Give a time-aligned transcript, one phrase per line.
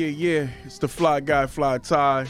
[0.00, 0.48] yeah, yeah.
[0.64, 2.26] It's the Fly Guy Fly Tie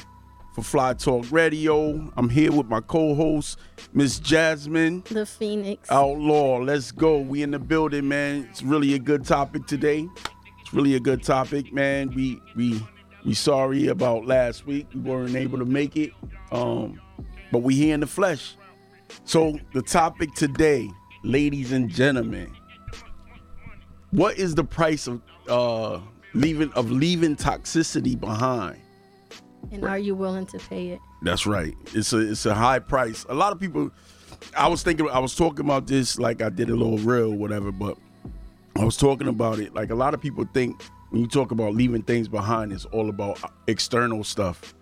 [0.54, 2.10] for Fly Talk Radio.
[2.16, 3.60] I'm here with my co-host,
[3.92, 5.88] Miss Jasmine The Phoenix.
[5.88, 6.56] Outlaw.
[6.56, 7.18] Let's go.
[7.18, 8.48] We in the building, man.
[8.50, 10.08] It's really a good topic today.
[10.60, 12.12] It's really a good topic, man.
[12.12, 12.84] We we
[13.24, 14.88] we sorry about last week.
[14.92, 16.12] We weren't able to make it.
[16.50, 17.00] Um,
[17.52, 18.56] but we here in the flesh.
[19.24, 20.90] So the topic today,
[21.22, 22.52] ladies and gentlemen,
[24.10, 26.00] what is the price of uh
[26.34, 28.80] leaving of leaving toxicity behind?
[29.72, 31.00] and are you willing to pay it?
[31.22, 31.74] That's right.
[31.94, 33.24] It's a it's a high price.
[33.28, 33.90] A lot of people.
[34.56, 35.08] I was thinking.
[35.10, 37.98] I was talking about this like I did a little real whatever, but
[38.76, 41.74] I was talking about it like a lot of people think when you talk about
[41.74, 44.74] leaving things behind, it's all about external stuff.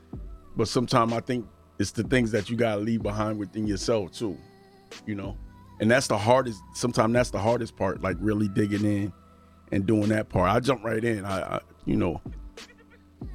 [0.57, 1.47] But sometimes I think
[1.79, 4.37] it's the things that you gotta leave behind within yourself too.
[5.07, 5.37] You know,
[5.81, 6.61] and that's the hardest.
[6.75, 8.01] Sometimes that's the hardest part.
[8.01, 9.13] Like really digging in
[9.73, 10.51] and doing that part.
[10.51, 11.25] I jump right in.
[11.25, 12.21] I, I you know.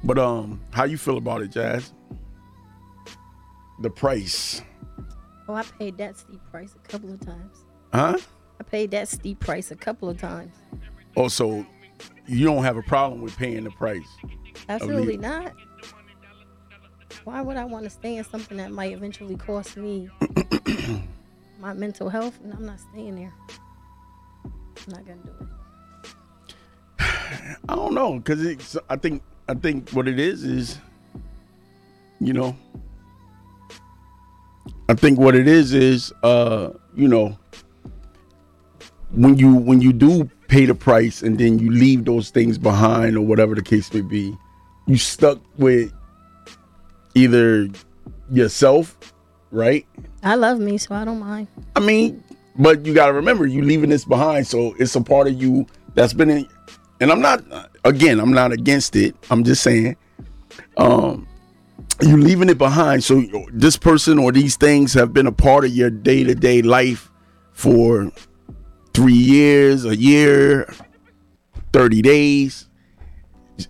[0.02, 1.92] But um, how you feel about it, Jazz?
[3.80, 4.62] The price,
[5.48, 7.64] Oh, I paid that steep price a couple of times.
[7.92, 8.16] huh?
[8.58, 10.54] I paid that steep price a couple of times.
[11.16, 11.66] Also,
[12.26, 14.06] you don't have a problem with paying the price.
[14.68, 15.52] Absolutely not.
[17.24, 20.08] Why would I want to stay in something that might eventually cost me
[21.60, 22.38] my mental health?
[22.42, 23.32] And I'm not staying there.
[24.44, 25.46] I'm not gonna do it.
[27.68, 28.76] I don't know, cause it's.
[28.88, 29.22] I think.
[29.46, 30.78] I think what it is is,
[32.20, 32.56] you know.
[34.88, 37.38] I think what it is is, uh, you know,
[39.10, 43.16] when you when you do pay the price and then you leave those things behind
[43.16, 44.36] or whatever the case may be,
[44.86, 45.92] you stuck with
[47.14, 47.68] either
[48.30, 49.14] yourself,
[49.50, 49.86] right?
[50.22, 51.48] I love me, so I don't mind.
[51.76, 52.22] I mean,
[52.56, 55.66] but you got to remember, you leaving this behind, so it's a part of you
[55.94, 56.48] that's been in.
[57.00, 57.42] And I'm not,
[57.84, 59.14] again, I'm not against it.
[59.30, 59.96] I'm just saying,
[60.76, 61.26] um,
[62.02, 63.04] you're leaving it behind.
[63.04, 63.22] So
[63.52, 67.10] this person or these things have been a part of your day to day life
[67.52, 68.10] for
[68.94, 70.72] three years, a year,
[71.72, 72.68] thirty days.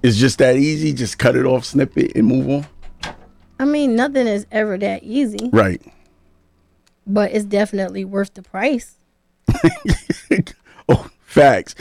[0.02, 0.92] It's just that easy.
[0.92, 3.14] Just cut it off, snip it, and move on.
[3.58, 5.80] I mean, nothing is ever that easy, Right.
[7.06, 8.96] but it's definitely worth the price.
[10.88, 11.74] oh, facts.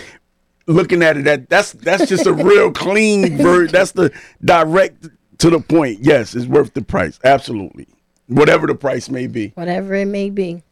[0.66, 3.72] Looking at it, that that's that's just a real clean version.
[3.74, 4.12] That's the
[4.44, 5.10] direct
[5.40, 6.00] to the point.
[6.02, 7.20] Yes, it's worth the price.
[7.24, 7.88] Absolutely,
[8.28, 9.50] whatever the price may be.
[9.56, 10.64] Whatever it may be.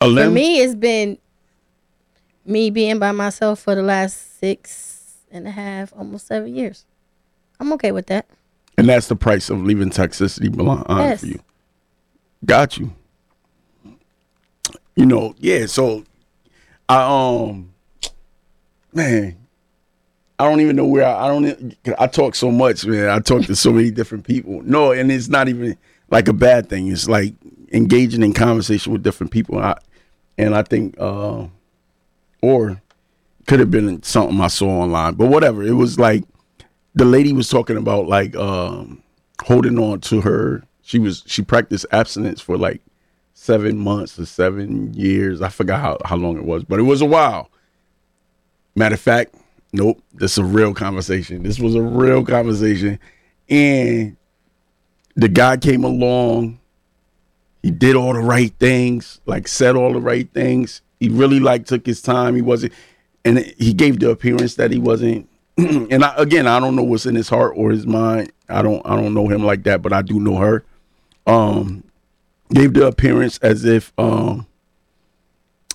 [0.00, 1.18] A For me, it's been
[2.44, 6.84] me being by myself for the last six and a half, almost seven years.
[7.60, 8.26] I'm okay with that.
[8.76, 11.20] and that's the price of leaving toxicity behind Yes.
[11.20, 11.40] for you.
[12.44, 12.92] Got you.
[14.96, 15.66] You know, yeah.
[15.66, 16.04] So,
[16.88, 17.02] I
[17.48, 17.72] um,
[18.98, 19.36] man,
[20.38, 21.76] I don't even know where I, I don't.
[21.98, 23.08] I talk so much, man.
[23.08, 24.60] I talk to so many different people.
[24.62, 25.76] No, and it's not even
[26.10, 26.88] like a bad thing.
[26.88, 27.34] It's like
[27.72, 29.58] engaging in conversation with different people.
[29.58, 29.76] I,
[30.36, 31.46] and I think, uh,
[32.42, 32.80] or
[33.46, 35.62] could have been something I saw online, but whatever.
[35.62, 36.24] It was like
[36.94, 39.02] the lady was talking about like um
[39.44, 42.82] holding on to her she was she practiced abstinence for like
[43.34, 47.00] seven months or seven years i forgot how, how long it was but it was
[47.00, 47.50] a while
[48.78, 49.34] matter of fact
[49.72, 51.42] nope this is a real conversation.
[51.42, 52.98] This was a real conversation.
[53.48, 54.16] And
[55.14, 56.60] the guy came along.
[57.62, 60.82] He did all the right things like said all the right things.
[61.00, 62.34] He really like took his time.
[62.34, 62.72] He wasn't
[63.24, 65.28] and he gave the appearance that he wasn't.
[65.58, 68.32] And I, again i don't know what's in his heart or his mind.
[68.48, 70.64] I don't i don't know him like that but i do know her.
[71.26, 71.84] Um
[72.52, 74.46] gave the appearance as if um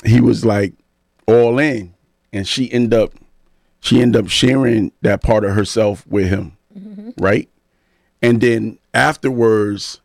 [0.06, 0.73] he was like
[1.27, 1.93] all in
[2.33, 3.13] and she end up
[3.80, 7.12] she end up sharing that part of herself with him mm-hmm.
[7.24, 7.47] right?
[8.21, 10.01] And then afterwards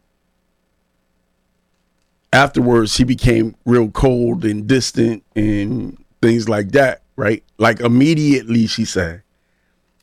[2.32, 7.42] afterwards he became real cold and distant and things like that right?
[7.56, 9.22] Like immediately she said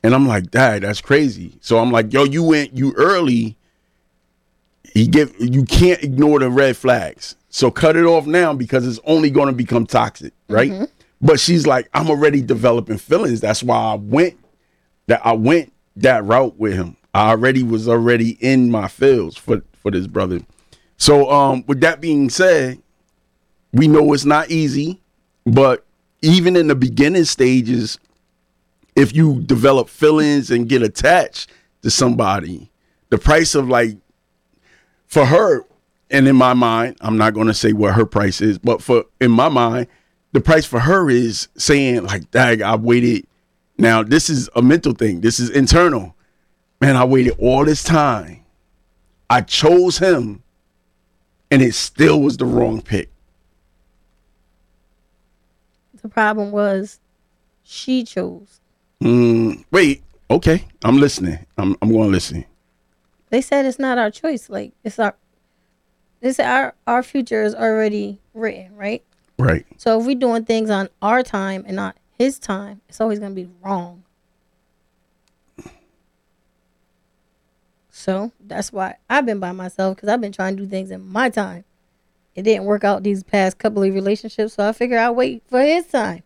[0.04, 1.58] and i'm like dad that's crazy.
[1.62, 3.58] So i'm like yo you went you early.
[4.94, 7.36] He give you can't ignore the red flags.
[7.50, 10.86] So cut it off now because it's only going to become toxic right mm-hmm.
[11.22, 13.42] But she's like i'm already developing feelings.
[13.42, 14.38] That's why i went
[15.08, 16.98] that i went that route with him.
[17.14, 20.42] I already was already in my feels for for this brother.
[20.98, 22.82] So um with that being said
[23.74, 25.02] we know it's not easy,
[25.46, 25.86] but
[26.22, 28.00] even in the beginning stages,
[28.96, 31.52] if you develop feelings and get attached
[31.82, 32.72] to somebody,
[33.10, 33.98] the price of like
[35.08, 35.64] for her,
[36.10, 39.06] and in my mind, I'm not going to say what her price is, but for
[39.20, 39.88] in my mind,
[40.36, 43.26] the price for her is saying like, "Dag, I waited."
[43.78, 45.22] Now this is a mental thing.
[45.22, 46.14] This is internal.
[46.82, 48.44] Man, I waited all this time.
[49.30, 50.44] I chose him,
[51.50, 53.10] and it still was the wrong pick.
[56.02, 57.00] The problem was
[57.64, 58.60] she chose.
[59.02, 61.40] Mm, wait, okay, I'm listening.
[61.58, 62.46] I'm I'm going to listen.
[63.30, 64.50] They said it's not our choice.
[64.50, 65.16] Like it's our
[66.20, 69.04] this our our future is already written, right?
[69.38, 69.66] Right.
[69.78, 73.36] So if we're doing things on our time and not his time, it's always gonna
[73.36, 74.04] be wrong.
[77.90, 81.08] So that's why I've been by myself because I've been trying to do things in
[81.08, 81.64] my time.
[82.36, 85.62] It didn't work out these past couple of relationships, so I figure I'll wait for
[85.62, 86.24] his time.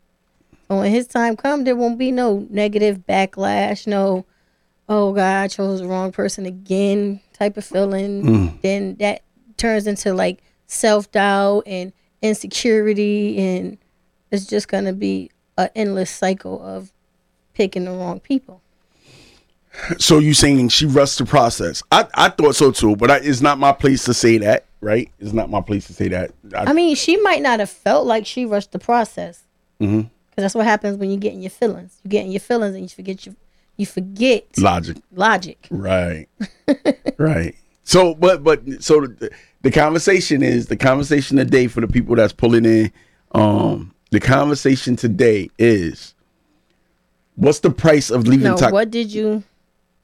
[0.68, 4.26] So when his time comes, there won't be no negative backlash, no,
[4.90, 8.24] oh God, I chose the wrong person again type of feeling.
[8.24, 8.62] Mm.
[8.62, 9.22] Then that
[9.56, 13.78] turns into like self doubt and insecurity, and
[14.32, 16.92] it's just gonna be an endless cycle of
[17.54, 18.62] picking the wrong people.
[19.98, 21.84] So you saying she rushed the process?
[21.92, 25.12] I, I thought so too, but I, it's not my place to say that, right?
[25.20, 26.32] It's not my place to say that.
[26.56, 29.44] I, I mean, she might not have felt like she rushed the process.
[29.80, 30.04] Mhm.
[30.04, 32.00] Cause that's what happens when you get in your feelings.
[32.04, 33.36] You get in your feelings and you forget your,
[33.78, 35.68] you forget logic, logic.
[35.70, 36.28] right,
[37.18, 37.56] right.
[37.84, 39.08] So, but but so
[39.62, 42.92] the, conversation is the conversation today for the people that's pulling in.
[43.34, 46.14] Um, the conversation today is,
[47.36, 48.46] what's the price of leaving?
[48.46, 49.44] No, tox- what did you?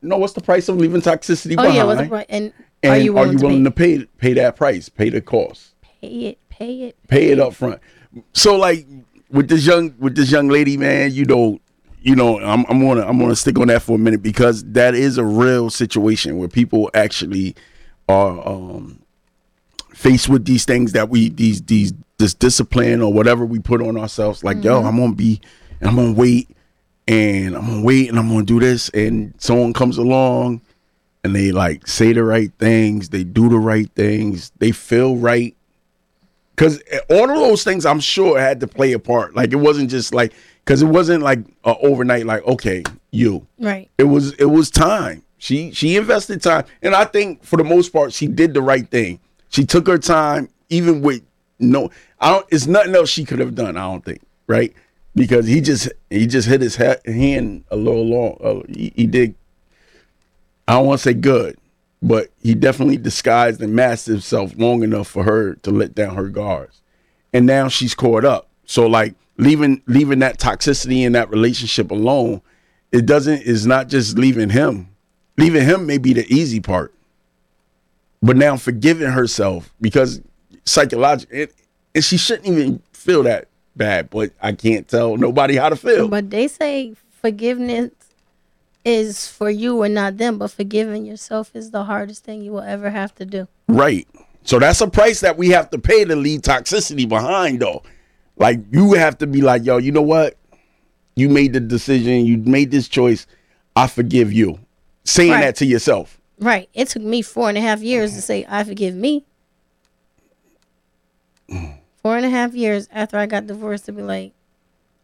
[0.05, 1.75] no, what's the price of leaving toxicity Oh behind?
[1.75, 2.25] yeah, what's the price?
[2.29, 2.53] And,
[2.83, 5.73] and are you willing, to, to pay pay that price, pay the cost?
[5.81, 6.39] pay, pay it?
[6.49, 7.07] Pay it.
[7.07, 7.81] pay it up front.
[8.33, 8.85] So like
[9.29, 11.59] with this young with this young lady, man, you know,
[12.01, 14.93] you know, I'm I'm gonna I'm gonna stick on that for a minute because that
[14.93, 17.55] is a real situation where people actually
[18.07, 19.01] are um
[19.95, 23.97] faced with these things that we these these this discipline or whatever we put on
[23.97, 24.43] ourselves.
[24.43, 25.41] Like, yo, I'm gonna be
[25.79, 26.49] and I'm gonna wait
[27.07, 30.61] and I'm gonna wait and I'm gonna do this and someone comes along
[31.23, 35.55] and they like say the right things, they do the right things, they feel right
[36.55, 39.33] because all of those things I'm sure had to play a part.
[39.33, 40.33] Like it wasn't just like
[40.63, 42.25] because it wasn't like uh, overnight.
[42.25, 43.47] Like okay, you.
[43.59, 43.89] Right.
[43.97, 45.23] It was it was time.
[45.37, 48.89] She she invested time, and I think for the most part she did the right
[48.89, 49.19] thing.
[49.49, 51.21] She took her time, even with
[51.59, 51.89] no.
[52.19, 52.45] I don't.
[52.51, 53.77] It's nothing else she could have done.
[53.77, 54.21] I don't think.
[54.47, 54.73] Right.
[55.15, 58.37] Because he just he just hit his ha- hand a little long.
[58.43, 59.35] Uh, he, he did.
[60.67, 61.57] I don't want to say good,
[62.01, 66.29] but he definitely disguised and masked himself long enough for her to let down her
[66.29, 66.81] guards.
[67.33, 68.49] And now she's caught up.
[68.65, 72.41] So like leaving leaving that toxicity in that relationship alone,
[72.91, 74.89] it doesn't is not just leaving him.
[75.37, 76.93] Leaving him may be the easy part.
[78.21, 80.21] But now forgiving herself because
[80.65, 81.51] psychologically and,
[81.93, 86.07] and she shouldn't even feel that bad, but I can't tell nobody how to feel.
[86.07, 87.91] But they say forgiveness
[88.83, 92.61] is for you and not them, but forgiving yourself is the hardest thing you will
[92.61, 93.47] ever have to do.
[93.67, 94.07] Right.
[94.43, 97.81] So that's a price that we have to pay to leave toxicity behind, though.
[98.37, 100.37] Like you have to be like, yo, you know what?
[101.15, 102.25] You made the decision.
[102.25, 103.25] You made this choice.
[103.75, 104.59] I forgive you.
[105.03, 105.41] Saying Right.
[105.41, 106.19] that to yourself.
[106.39, 106.69] Right.
[106.73, 108.21] It took me four and a half years to mm-hmm.
[108.21, 109.25] say I forgive me.
[111.49, 111.77] Mm.
[112.01, 114.33] Four and a half years after I got divorced to be like,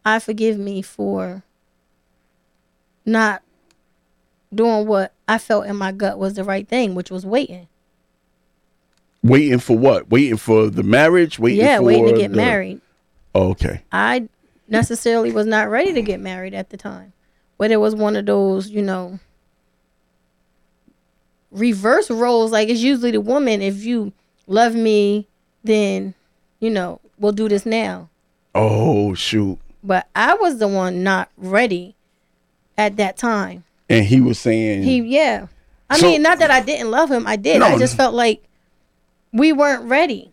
[0.06, 1.44] I forgive me for
[3.06, 3.42] not
[4.54, 7.68] doing what I felt in my gut was the right thing, which was waiting.
[9.24, 10.10] Waiting for what?
[10.10, 11.40] Waiting for the marriage.
[11.40, 12.82] Waiting yeah, for waiting to get the- married.
[13.34, 13.84] Oh, okay.
[13.92, 14.28] I
[14.68, 17.14] necessarily was not ready to get married at the time.
[17.58, 19.20] But it was one of those, you know,
[21.52, 22.52] reverse roles.
[22.52, 24.14] Like it's usually the woman, if you
[24.48, 25.28] love me,
[25.64, 26.14] then,
[26.60, 28.10] you know, we'll do this now.
[28.56, 29.60] Oh shoot.
[29.84, 31.96] But I was the one not ready
[32.78, 33.64] at that time.
[33.90, 35.48] And he was saying He, yeah.
[35.90, 37.28] I So- mean, not that I didn't love him.
[37.28, 37.62] I did.
[37.62, 38.44] I just felt like
[39.34, 40.32] we weren't ready.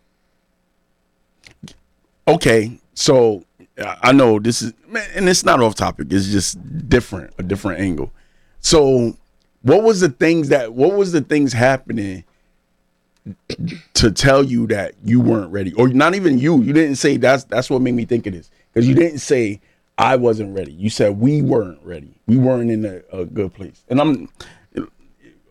[2.27, 3.43] okay, so
[3.77, 6.07] I I know this is, man, and it's not off topic.
[6.11, 6.57] It's just
[6.89, 8.11] different, a different angle.
[8.61, 9.15] So,
[9.61, 10.73] what was the things that?
[10.73, 12.23] What was the things happening
[13.93, 16.61] to tell you that you weren't ready, or not even you?
[16.61, 19.59] You didn't say that's that's what made me think of this because you didn't say
[19.97, 20.71] I wasn't ready.
[20.71, 22.13] You said we weren't ready.
[22.25, 24.29] We weren't in a, a good place, and I'm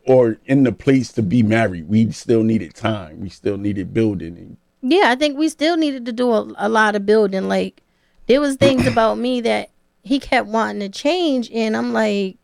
[0.09, 1.87] or in the place to be married.
[1.87, 3.21] We still needed time.
[3.21, 6.97] We still needed building Yeah, I think we still needed to do a, a lot
[6.97, 7.47] of building.
[7.47, 7.83] Like
[8.27, 9.69] there was things about me that
[10.03, 12.38] he kept wanting to change, and I'm like,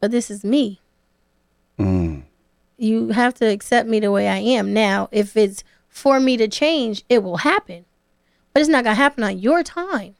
[0.00, 0.80] but this is me.
[1.78, 2.22] Mm.
[2.76, 4.72] You have to accept me the way I am.
[4.72, 7.84] Now, if it's for me to change, it will happen,
[8.52, 10.14] but it's not gonna happen on your time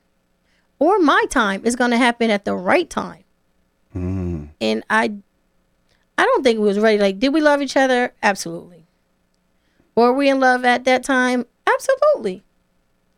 [0.78, 1.62] or my time.
[1.64, 3.24] It's gonna happen at the right time.
[3.94, 4.50] Mm.
[4.60, 5.12] and I
[6.16, 6.98] I don't think we was ready.
[6.98, 8.12] Like, did we love each other?
[8.22, 8.84] Absolutely.
[9.94, 11.46] Were we in love at that time?
[11.66, 12.44] Absolutely.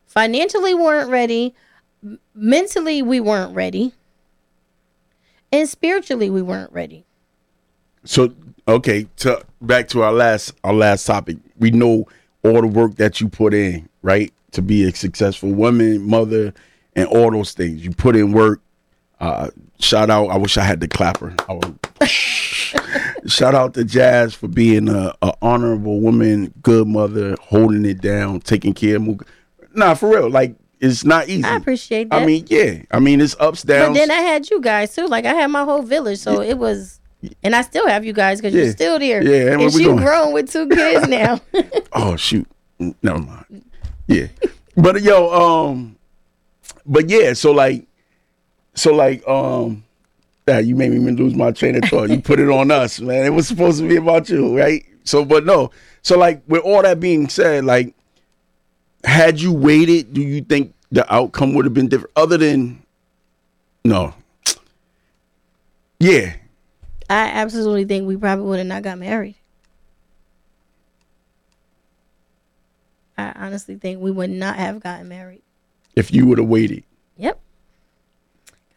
[0.07, 1.55] Financially, we weren't ready.
[2.35, 3.93] Mentally, we weren't ready.
[5.53, 7.05] And spiritually, we weren't ready.
[8.05, 8.35] So
[8.67, 11.37] okay, to back to our last our last topic.
[11.59, 12.09] We know
[12.43, 16.53] all the work that you put in, right, to be a successful woman, mother,
[16.97, 17.85] and all those things.
[17.85, 18.61] You put in work.
[19.21, 20.29] Uh, shout out!
[20.29, 21.35] I wish I had the clapper.
[21.49, 21.79] Would,
[23.31, 28.41] shout out to Jazz for being a, a honorable woman, good mother, holding it down,
[28.41, 29.03] taking care of.
[29.03, 29.27] Mook.
[29.75, 30.29] Nah, for real.
[30.29, 31.45] Like it's not easy.
[31.45, 32.21] I appreciate that.
[32.23, 32.83] I mean, yeah.
[32.91, 33.89] I mean, it's ups downs.
[33.89, 35.07] but then I had you guys too.
[35.07, 37.01] Like I had my whole village, so it was,
[37.43, 38.65] and I still have you guys because Yeah.
[38.65, 39.23] you're still there.
[39.23, 41.41] Yeah, and and we grown with two kids now.
[41.93, 42.47] Oh shoot.
[42.79, 43.65] Never mind.
[44.09, 44.27] Yeah.
[44.77, 45.97] but yo, um
[46.85, 47.87] but yeah, so like
[48.75, 49.85] so like um
[50.49, 52.11] yeah, you made me lose my train of thought.
[52.11, 53.25] You put it on us, man.
[53.25, 54.85] It was supposed to be about you, right?
[55.05, 55.71] So but no.
[56.03, 57.95] So like with all that being said, like
[59.05, 62.83] had you waited, do you think the outcome would have been different other than
[63.85, 64.15] no.
[65.99, 66.35] Yeah.
[67.09, 69.37] I absolutely think we probably would have not got married.
[73.17, 75.43] I honestly think we would not have gotten married.
[75.97, 76.85] If you would have waited.
[77.17, 77.41] Yep.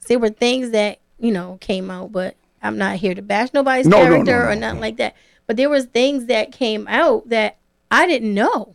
[0.08, 3.88] There were things that, you know, came out, but I'm not here to bash nobody's
[3.88, 4.62] No, no, no, character no, or no.
[4.62, 5.16] nothing like that.
[5.48, 7.58] But there was things that came out that
[7.90, 8.75] I didn't know.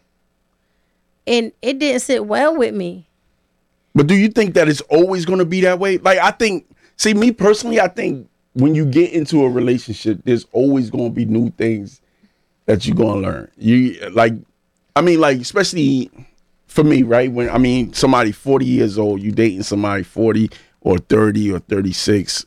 [1.30, 3.06] And it didn't sit well with me.
[3.94, 5.98] But do you think that it's always going to be that way?
[5.98, 10.44] Like, I think, see, me personally, I think when you get into a relationship, there's
[10.50, 12.00] always going to be new things
[12.66, 13.50] that you're going to learn.
[13.56, 14.34] You like,
[14.96, 16.10] I mean, like, especially
[16.66, 17.30] for me, right?
[17.30, 22.44] When I mean, somebody 40 years old, you dating somebody 40 or 30 or 36,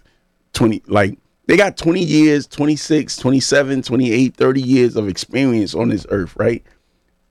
[0.52, 6.06] 20, like, they got 20 years, 26, 27, 28, 30 years of experience on this
[6.10, 6.64] earth, right?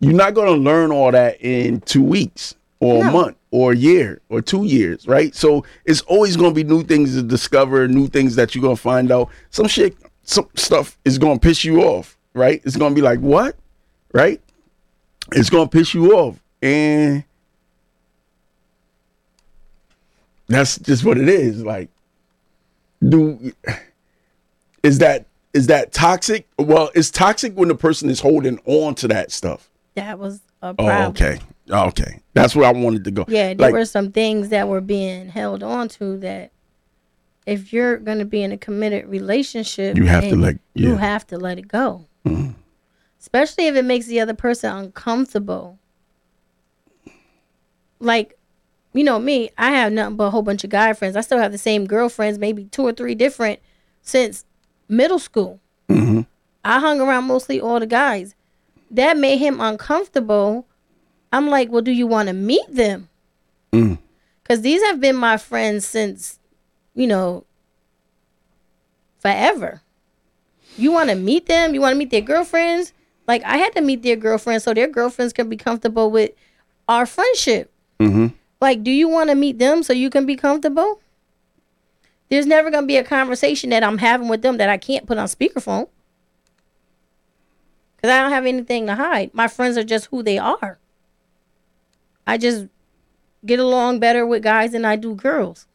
[0.03, 3.77] You're not going to learn all that in two weeks or a month or a
[3.77, 5.33] year or two years, right?
[5.33, 8.75] So it's always going to be new things to discover, new things that you're going
[8.75, 9.29] to find out.
[9.51, 12.61] Some shit, some stuff is going to piss you off, right?
[12.65, 13.55] It's going to be like, what?
[14.13, 14.41] Right?
[15.31, 16.43] It's going to piss you off.
[16.61, 17.23] And
[20.49, 21.63] that's just what it is.
[21.63, 21.91] Like,
[23.09, 23.53] do
[24.83, 26.49] is that is that toxic?
[26.59, 29.69] Well, it's toxic when the person is holding on to that stuff.
[29.95, 31.11] That was a Oh, problem.
[31.11, 31.39] okay.
[31.71, 32.21] Okay.
[32.35, 33.25] That's where I wanted to go.
[33.29, 36.51] Yeah, there Like, were some things that were being held on to that
[37.47, 41.27] if you're going to be in a committed relationship, You have to let- you have
[41.29, 42.07] to let it go.
[42.25, 42.53] Mm-hmm.
[43.21, 45.79] Especially if it makes the other person uncomfortable.
[48.01, 48.37] Like,
[48.93, 51.17] you know me, I have nothing but a whole bunch of guy friends.
[51.17, 53.61] I still have the same girlfriends, maybe two or three different
[54.03, 54.45] since
[54.89, 55.61] middle school.
[55.89, 56.27] Mhm.
[56.65, 58.35] I hung around mostly all the guys.
[58.93, 60.67] That made him uncomfortable.
[61.33, 63.09] I'm like, well, do you want to meet them?
[63.73, 63.99] Mm.
[64.43, 66.39] Because these have been my friends since,
[66.95, 67.45] you know,
[69.19, 69.81] forever.
[70.77, 71.75] You want to meet them?
[71.75, 72.93] You want to meet their girlfriends?
[73.27, 76.33] Like, I had to meet their girlfriends so their girlfriends can be comfortable with
[76.87, 77.71] our friendship.
[77.99, 78.35] Mhm.
[78.61, 81.01] Like, do you want to meet them so you can be comfortable?
[82.29, 85.07] There's never going to be a conversation that I'm having with them that I can't
[85.07, 85.89] put on speakerphone.
[88.03, 89.33] Because I don't have anything to hide.
[89.33, 90.79] My friends are just who they are.
[92.27, 92.67] I just
[93.47, 95.67] get along better with guys than I do girls.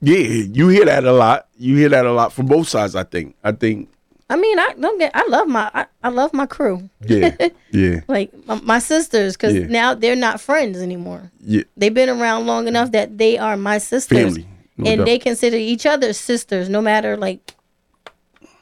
[0.00, 1.46] Yeah, you hear that a lot.
[1.58, 2.96] You hear that a lot from both sides.
[2.96, 3.36] I think.
[3.44, 3.90] I think.
[4.30, 5.12] I mean, I don't get.
[5.14, 5.70] I love my.
[5.74, 6.88] I, I love my crew.
[7.06, 7.36] Yeah.
[7.70, 8.00] yeah.
[8.08, 9.66] Like my, my sisters, because Yeah.
[9.66, 11.30] now they're not friends anymore.
[11.40, 11.64] Yeah.
[11.76, 14.46] They've been around long enough that they are my sisters, Family.
[14.78, 15.04] no and doubt.
[15.04, 16.68] they consider each other sisters.
[16.70, 17.54] No matter like,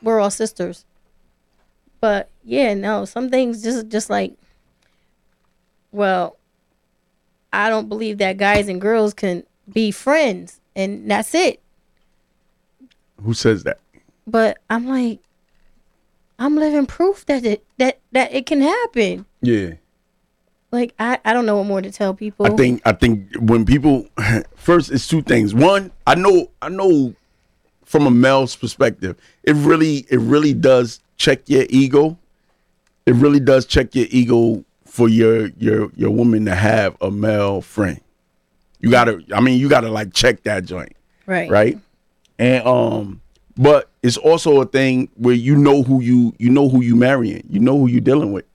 [0.02, 0.84] we're all sisters.
[2.00, 4.34] But yeah, no, some things just just like,
[5.92, 6.36] well,
[7.52, 11.60] I don't believe that guys and girls can be friends, and that's it.
[13.22, 13.78] Who says that?
[14.26, 15.20] But I'm like,
[16.38, 19.26] I'm living proof that it that that it can happen.
[19.42, 19.74] Yeah.
[20.72, 22.46] Like I, I don't know what more to tell people.
[22.46, 24.08] I think I think when people
[24.56, 25.54] first it's two things.
[25.54, 27.14] One, I know I know
[27.84, 32.16] from a male's perspective, it really it really does check your ego.
[33.06, 37.60] it really does check your ego for your your your woman to have a male
[37.60, 38.00] friend.
[38.80, 40.96] You gotta, I mean, you gotta like check that joint,
[41.26, 41.50] Right.
[41.50, 41.78] right?
[42.38, 43.20] And um,
[43.56, 47.44] but it's also a thing where you know who you you know who you marrying,
[47.50, 48.46] you know who you dealing with,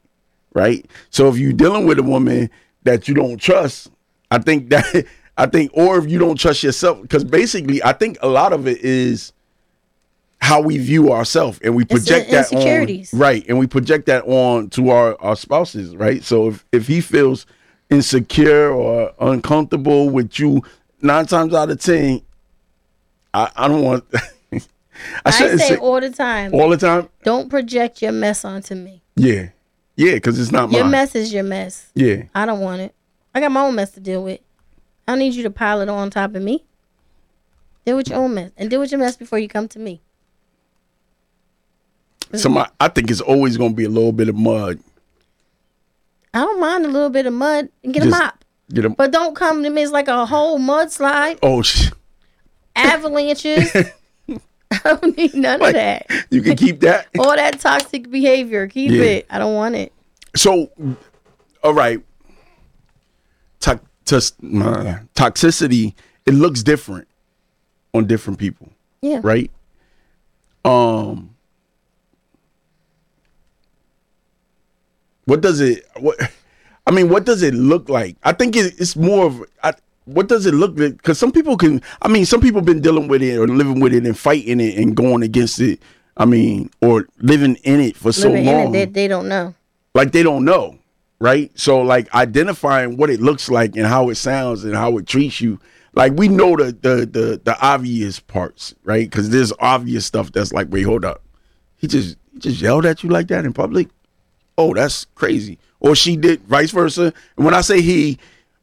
[0.53, 0.83] right?
[1.11, 2.49] So if you dealing with a woman
[2.83, 3.91] that you don't trust,
[4.31, 5.05] I think that
[5.37, 8.67] I think, or if you don't trust yourself, because basically, I think a lot of
[8.67, 9.31] it is
[10.41, 14.69] how we view ourselves and we project that on right and we project that on
[14.69, 17.45] to our our spouses right so if if he feels
[17.89, 20.61] insecure or uncomfortable with you
[21.01, 22.21] nine times out of ten
[23.33, 24.59] i i don't want i
[25.25, 29.01] I say say all the time, all the time don't project your mess onto me.
[29.15, 29.49] yeah
[29.95, 31.89] yeah because it's not Your mine mess is your mess.
[31.95, 32.93] yeah I don't want it.
[33.33, 34.39] I got my own mess to deal with.
[35.07, 36.65] I need you to pile it on top of me.
[37.85, 40.01] Deal with your own mess and deal with your mess before you come to me.
[42.37, 44.79] So my, i think it's always going to be a little bit of mud
[46.33, 48.43] I don't mind a little bit of mud and get a mop.
[48.73, 51.91] get him But don't come to me as like a whole mudslide, oh sh-
[52.75, 53.73] avalanches.
[54.71, 56.07] I don't need none like, of that.
[56.29, 58.67] you can keep that All that toxic behavior.
[58.67, 59.01] Keep Yeah.
[59.03, 59.27] it.
[59.29, 59.93] I don't want it.
[60.35, 60.69] so
[61.63, 62.03] all right
[63.61, 65.93] to- tos- uh, toxicity
[66.25, 67.07] it looks different
[67.93, 68.69] on different people
[69.01, 69.21] Yeah.
[69.23, 69.49] right
[70.65, 71.34] um
[75.25, 76.17] what does it what
[76.87, 79.73] i mean what does it look like i think it, it's more of I,
[80.05, 83.07] what does it look like because some people can i mean some people been dealing
[83.07, 85.81] with it or living with it and fighting it and going against it
[86.17, 89.27] i mean or living in it for so Living in long it, they, they don't
[89.27, 89.53] know.
[89.93, 90.77] like they don't know,
[91.19, 91.51] right?
[91.57, 95.41] So like identifying what it looks like and how it sounds and how it treats
[95.41, 95.59] you.
[95.93, 99.09] Like we know the the the, the obvious parts, right?
[99.09, 101.23] Because there's obvious stuff that's like, wait, hold up,
[101.77, 103.87] he just he just yelled at you like that in public.
[104.57, 105.57] Oh, that's crazy.
[105.79, 107.13] Or she did vice versa.
[107.37, 108.17] And when I say he,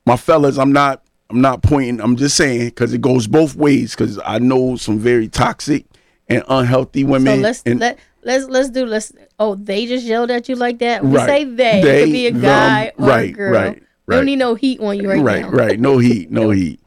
[0.06, 2.00] my fellas, I'm not I'm not pointing.
[2.00, 3.94] I'm just saying because it goes both ways.
[3.94, 5.84] Because I know some very toxic
[6.28, 7.36] and unhealthy women.
[7.36, 10.78] So let's and, let let's let's do let's oh they just yelled at you like
[10.80, 11.04] that.
[11.04, 11.26] We Right.
[11.28, 11.80] say they.
[11.80, 13.52] it They, could be a them, guy or a right, girl.
[13.52, 14.16] right, We right.
[14.16, 15.50] don't need no heat on you right, right, now.
[15.50, 15.58] right.
[15.68, 15.80] Right.
[15.80, 16.80] No heat, no heat.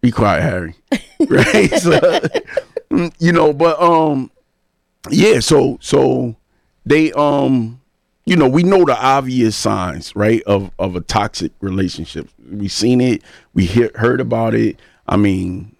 [0.00, 0.74] Be quiet, Harry.
[1.28, 1.70] right.
[1.74, 2.20] So,
[3.18, 4.30] you know, but um,
[5.10, 5.40] yeah.
[5.40, 6.36] So so
[6.86, 7.79] they um,
[8.30, 12.28] you know, we know the obvious signs, right, of of a toxic relationship.
[12.48, 13.22] We seen it.
[13.54, 14.78] We hear, heard about it.
[15.08, 15.74] I mean,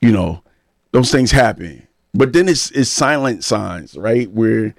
[0.00, 0.42] you know,
[0.92, 1.86] those things happen.
[2.14, 4.74] But then it's it's silent signs, right, where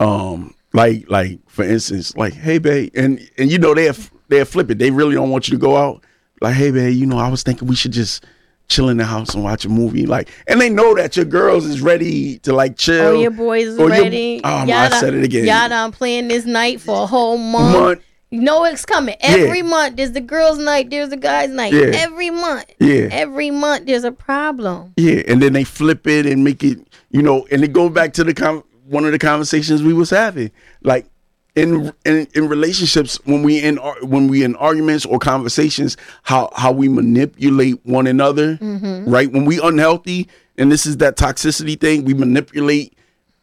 [0.00, 3.94] um like like for instance like hey babe and and you know they're
[4.26, 6.02] they're flipping they really don't want you to go out
[6.40, 8.26] like hey babe you know i was thinking we should just
[8.68, 11.66] chill in the house and watch a movie like and they know that your girls
[11.66, 14.40] is ready to like oh, chill Oh, your boys is oh, your- ready.
[14.42, 15.44] oh, y'all I said it again.
[15.44, 17.76] Y'all done playing this night for a whole month.
[17.78, 18.00] month
[18.30, 19.16] You know it's coming.
[19.20, 21.72] Every month there's the girls' night, there's the guys' night.
[21.72, 21.90] Yeah.
[21.94, 22.64] Every month.
[22.80, 24.94] yeah Every month there's a problem.
[24.96, 26.78] yeah and then they flip it and make it
[27.10, 30.10] you know and it goes back to the con- one of the conversations we was
[30.10, 30.50] having
[30.82, 31.06] like
[31.56, 36.72] in in, in relationships when we in when we in arguments or conversations how how
[36.72, 39.10] we manipulate one another mm-hmm.
[39.10, 39.30] right?
[39.30, 42.96] When we unhealthy and this is that toxicity thing we manipulate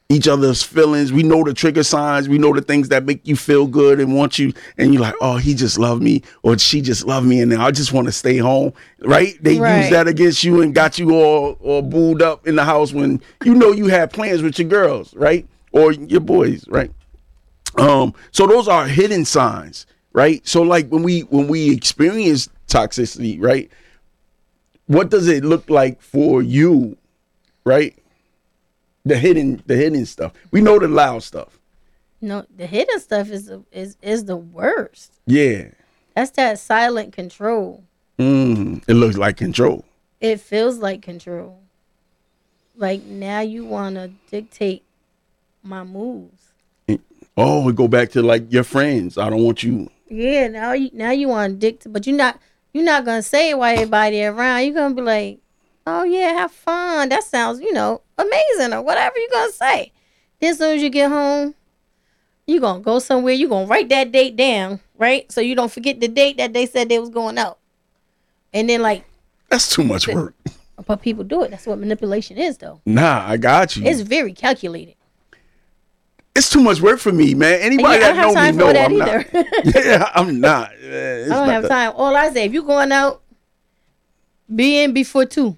[0.10, 1.14] each other's feelings.
[1.14, 2.28] We know the trigger signs.
[2.28, 5.16] We know the things that make you feel good and want you and you're like
[5.22, 8.12] oh he just loved me or she just loved me and i just want to
[8.12, 9.42] stay home right?
[9.42, 12.92] They use that against you and got you all all booed up in the house
[12.92, 15.48] when you know you had plans with your girls right?
[15.72, 16.92] Or your boys right
[17.78, 20.46] um, so those are hidden signs, right?
[20.48, 23.70] So like when we when we experience toxicity, right?
[24.88, 26.98] What does it look like for you,
[27.64, 27.98] right?
[29.06, 30.34] The hidden the hidden stuff.
[30.52, 31.58] We know the loud stuff.
[32.20, 35.14] No, the hidden stuff is the, is is the worst.
[35.26, 35.70] Yeah.
[36.16, 37.84] That's that silent control.
[38.20, 39.86] Mm, it looks like control.
[40.20, 41.60] It feels like control.
[42.76, 44.84] Like now you want to dictate
[45.64, 46.41] my moves.
[47.38, 49.18] Oh, we go back to like your friends.
[49.18, 49.90] I don't want you.
[50.10, 52.40] Yeah, now you now you want to dictate, but you're not
[52.74, 54.64] you're not gonna say it while everybody around.
[54.66, 55.40] You're gonna be like,
[55.88, 57.10] "Oh yeah, have fun.
[57.10, 59.92] That sounds you know amazing or whatever you're gonna say."
[60.40, 61.56] Then as soon as you get home,
[62.48, 63.34] you gonna go somewhere.
[63.34, 65.32] You gonna write that date down, right?
[65.32, 67.60] So you don't forget the date that they said they was going out.
[68.54, 69.06] And then like,
[69.50, 70.36] That's too much work.
[70.86, 71.52] but people do it.
[71.52, 72.82] That's what manipulation is, though.
[72.86, 73.86] Nah, I got you.
[73.86, 74.96] It's very calculated.
[76.34, 77.60] It's too much work for me, man.
[77.60, 79.26] Anybody yeah, that know me know that I'm either.
[79.34, 79.76] not.
[79.86, 80.72] yeah, I'm not.
[80.84, 81.92] I don't have time.
[81.96, 83.22] All I say, if you're going out,
[84.54, 85.58] be in before two,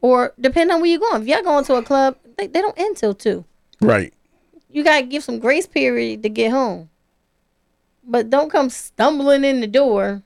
[0.00, 1.22] or depend on where you're going.
[1.22, 3.44] If y'all going to a club, they, they don't end till two.
[3.80, 4.12] Right.
[4.70, 6.90] you gotta give some grace period to get home.
[8.04, 10.22] But don't come stumbling in the door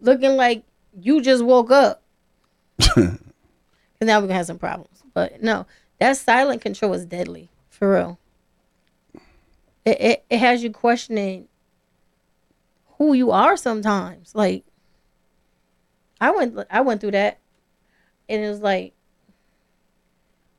[0.00, 0.62] looking like
[0.98, 2.02] you just woke up.
[2.80, 3.18] Cause
[4.00, 5.02] now we're gonna have some problems.
[5.12, 5.66] But no,
[5.98, 7.50] that silent control is deadly.
[7.68, 8.18] For real.
[9.90, 11.48] It it, it has you questioning
[12.98, 14.34] who you are sometimes.
[14.34, 14.64] Like
[16.20, 17.38] I went I went through that
[18.28, 18.92] and it was like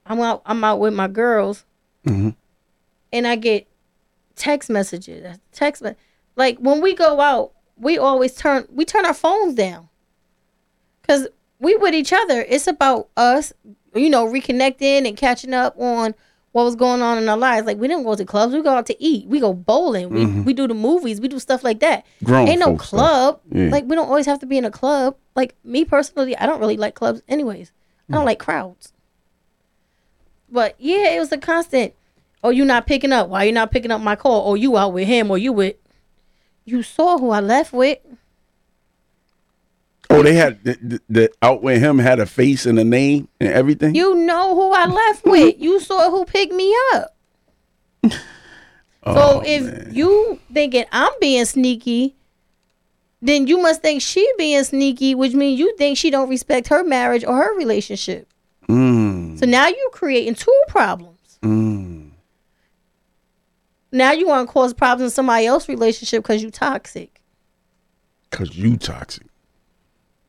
[0.06, 1.66] I'm out I'm out with my girls
[2.06, 2.36] Mhm.
[3.14, 3.68] and I get
[4.36, 5.38] text messages.
[5.52, 5.96] Text me-
[6.36, 9.88] like when we go out, we always turn we turn our phones down.
[11.08, 11.28] Cause
[11.60, 12.44] we with each other.
[12.50, 13.54] It's about us,
[13.94, 16.16] you know, reconnecting and catching up on
[16.54, 17.66] what was going on in our lives.
[17.66, 19.28] Like we didn't go to clubs, we go out to eat.
[19.28, 20.10] We go bowling.
[20.10, 22.06] We we do the movies, we do stuff like that.
[22.24, 23.40] Grown Ain't no club.
[23.52, 23.70] Yeah.
[23.70, 25.16] Like we don't always have to be in a club.
[25.36, 27.72] Like me personally, I don't really like clubs anyways.
[28.10, 28.16] I Mm.
[28.16, 28.92] don't like crowds.
[30.50, 31.94] But yeah, it was a constant.
[32.44, 33.30] Oh, you not picking up?
[33.30, 34.42] Why you not picking up my call?
[34.42, 35.30] Or you out with him?
[35.32, 35.76] Or you with?
[36.66, 38.00] You saw who I left with.
[40.12, 43.96] Oh, they had the, the, with him had a face and a name and everything.
[43.96, 45.56] You know who I left with.
[45.60, 47.16] You saw who picked me up.
[49.04, 52.16] Oh, so if you thinking I'm being sneaky,
[53.22, 56.84] then you must think she being sneaky, which means you think she don't respect her
[56.84, 58.28] marriage or her relationship.
[58.68, 61.40] Mm, So now you're creating two problems.
[61.42, 62.12] mm.
[63.92, 67.22] Now you want to cause problems in somebody else's relationship because you toxic.
[68.30, 69.28] Cause you toxic.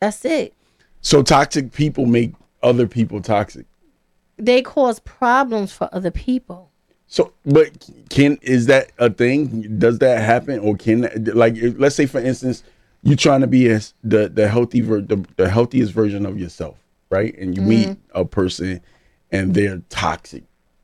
[0.03, 0.53] That's it.
[1.01, 3.67] So toxic people make other people toxic.
[4.37, 6.73] They cause problems for other people.
[7.07, 9.79] So, but can is that a thing?
[9.79, 12.65] Does that happen, or can like let's say for instance,
[13.05, 16.79] you're trying to be as the the healthy ver- the, the healthiest version of yourself,
[17.09, 17.39] right?
[17.39, 18.19] And you meet mm-hmm.
[18.19, 18.81] a person,
[19.31, 20.43] and they're toxic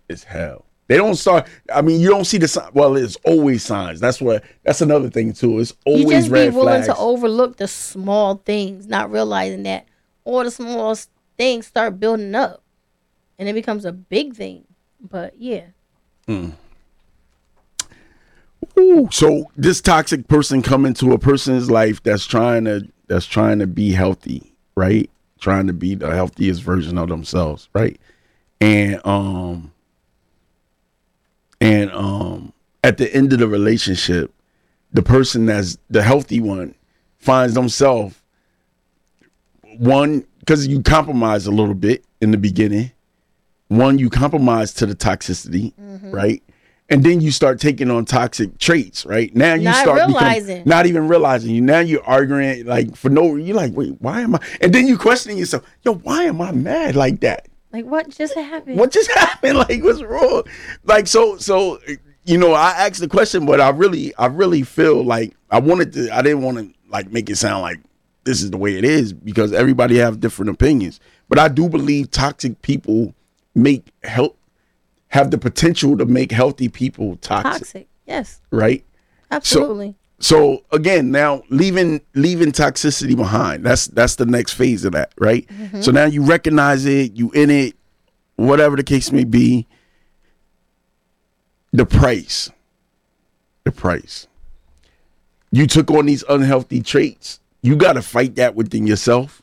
[0.08, 0.64] as hell.
[0.88, 1.46] They don't start.
[1.72, 2.70] I mean, you don't see the sign.
[2.72, 4.00] Well, it's always signs.
[4.00, 4.42] That's what.
[4.64, 5.58] That's another thing too.
[5.60, 6.86] It's always You just be willing flags.
[6.86, 9.86] to overlook the small things, not realizing that
[10.24, 10.96] all the small
[11.36, 12.62] things start building up,
[13.38, 14.64] and it becomes a big thing.
[15.00, 15.66] But yeah,
[18.78, 23.58] Ooh, so this toxic person come into a person's life that's trying to that's trying
[23.58, 25.10] to be healthy, right?
[25.40, 28.00] Trying to be the healthiest version of themselves, right?
[28.60, 29.72] And um
[31.60, 32.52] and um
[32.84, 34.32] at the end of the relationship,
[34.92, 36.74] the person that's the healthy one
[37.18, 38.14] finds themselves
[39.78, 42.92] one because you compromise a little bit in the beginning.
[43.68, 46.10] One, you compromise to the toxicity, Mm-hmm.
[46.10, 46.42] right?
[46.90, 49.34] And then you start taking on toxic traits, right?
[49.36, 50.22] Now you Not start become-
[50.64, 51.60] not even realizing you.
[51.60, 53.36] Now you're arguing like for no.
[53.36, 54.40] You're like, wait, why am I?
[54.62, 57.46] And then you questioning yourself, yo, why am I mad like that?
[57.72, 58.78] Like what just happened?
[58.78, 59.58] What just happened?
[59.58, 60.44] Like, what's wrong?
[60.84, 61.78] Like, so, so,
[62.24, 65.92] you know, I asked the question, but I really, I really feel like I wanted
[65.94, 66.14] to.
[66.14, 67.80] I didn't want to like make it sound like
[68.24, 71.00] this is the way it is because everybody have different opinions.
[71.28, 73.14] But I do believe toxic people
[73.54, 74.38] make help
[75.08, 77.88] have the potential to make healthy people toxic, Toxic.
[78.06, 78.84] Yes, right?
[79.30, 79.90] absolutely.
[79.90, 79.94] So
[80.72, 83.64] again, now leaving leaving toxicity behind.
[83.64, 85.46] That's that's the next phase of that, right?
[85.46, 85.80] Mm-hmm.
[85.80, 87.76] So now you recognize it, you in it,
[88.36, 89.66] whatever the case may be.
[91.72, 92.50] The price.
[93.64, 94.26] The price.
[95.50, 97.40] You took on these unhealthy traits.
[97.62, 99.42] You got to fight that within yourself,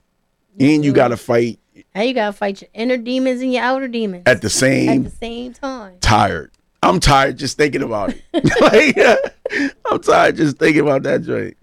[0.60, 0.96] and you mm-hmm.
[0.96, 1.60] got to fight
[1.96, 5.12] now you gotta fight your inner demons and your outer demons at the same at
[5.12, 5.98] the same time.
[6.02, 6.52] tired.
[6.86, 8.24] I'm tired just thinking about it.
[8.62, 11.58] like, I'm tired just thinking about that joint.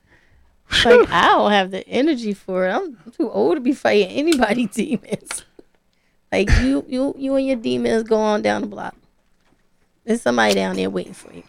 [0.85, 2.72] Like I don't have the energy for it.
[2.72, 5.44] I'm too old to be fighting anybody demons.
[6.32, 8.96] Like you, you, you and your demons go on down the block.
[10.04, 11.42] There's somebody down there waiting for you.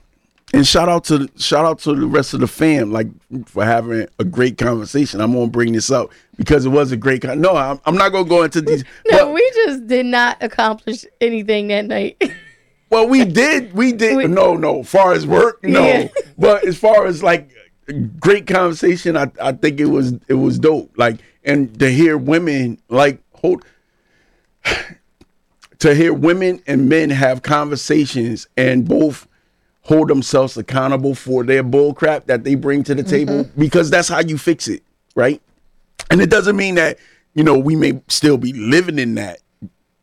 [0.53, 3.07] And shout out to shout out to the rest of the fam, like
[3.47, 5.19] for having a great conversation.
[5.19, 7.23] I'm gonna bring this up because it was a great.
[7.23, 8.83] Con- no, I'm, I'm not gonna go into these.
[9.09, 12.21] No, but- we just did not accomplish anything that night.
[12.93, 14.15] Well, we did, we did.
[14.17, 14.83] We- no, no.
[14.83, 15.83] Far as work, no.
[15.83, 16.07] Yeah.
[16.37, 17.49] But as far as like
[18.19, 20.91] great conversation, I I think it was it was dope.
[20.97, 23.65] Like and to hear women like hold.
[25.79, 29.27] To hear women and men have conversations and both
[29.81, 34.21] hold themselves accountable for their bullcrap that they bring to the table because that's how
[34.21, 34.81] you fix it,
[35.13, 35.41] right?
[36.09, 36.99] And it doesn't mean that,
[37.33, 39.39] you know, we may still be living in that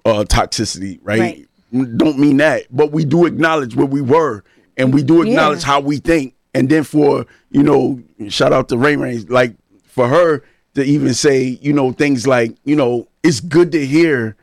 [0.04, 1.48] uh toxicity, right?
[1.72, 4.42] Don't mean that, but we do acknowledge where we were
[4.76, 5.66] and we do acknowledge Yeah.
[5.66, 6.34] how we think.
[6.52, 9.54] And then for, you know, shout out to Ray Ray, like
[9.86, 10.42] for her
[10.74, 14.36] to even say, you know, things like, you know, it's good to hear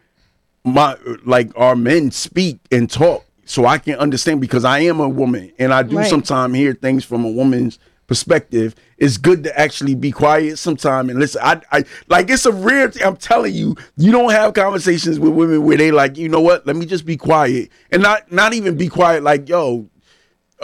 [0.63, 5.07] my like our men speak and talk so I can understand because I am a
[5.09, 6.09] woman and I do Right.
[6.09, 8.75] sometimes hear things from a woman's perspective.
[8.97, 11.39] It's good to actually be quiet sometime and listen.
[11.43, 13.03] I, I like it's a rare thing.
[13.03, 16.65] I'm telling you, you don't have conversations with women where they like, you know what?
[16.65, 19.21] Let me just be quiet and not not even be quiet.
[19.21, 19.87] Like yo,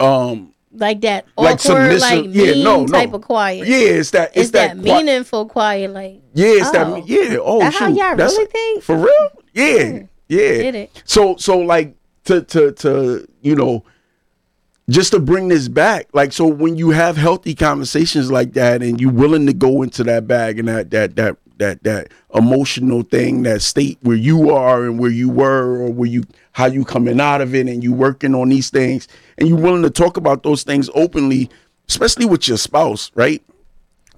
[0.00, 2.86] um, Like that like awkward, like yeah, mean no, no.
[2.86, 3.68] type of quiet.
[3.68, 4.30] Yeah, it's that.
[4.30, 5.92] It's, it's, that, qui- meaningful quiet.
[5.92, 6.72] Like Yeah, it's Oh.
[6.72, 7.06] that.
[7.08, 7.36] Yeah.
[7.40, 7.96] Oh, That how shoot.
[7.96, 8.82] y'all That's- really think?
[8.82, 9.30] For real?
[9.52, 10.02] Yeah.
[10.28, 10.62] Yeah.
[10.62, 11.02] Get it.
[11.04, 11.94] So so like
[12.24, 13.84] to to to you know
[14.88, 16.08] just to bring this back.
[16.12, 20.04] Like so when you have healthy conversations like that and you're willing to go into
[20.04, 24.84] that bag and that that that that that emotional thing that state where you are
[24.84, 27.92] and where you were or where you how you coming out of it and you
[27.92, 31.48] working on these things and you willing to talk about those things openly
[31.88, 33.42] especially with your spouse right?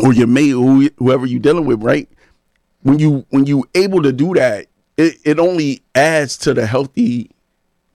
[0.00, 0.50] Or your mate
[0.98, 2.08] whoever you're dealing with right?
[2.82, 7.30] When you when you able to do that it, it only adds to the healthy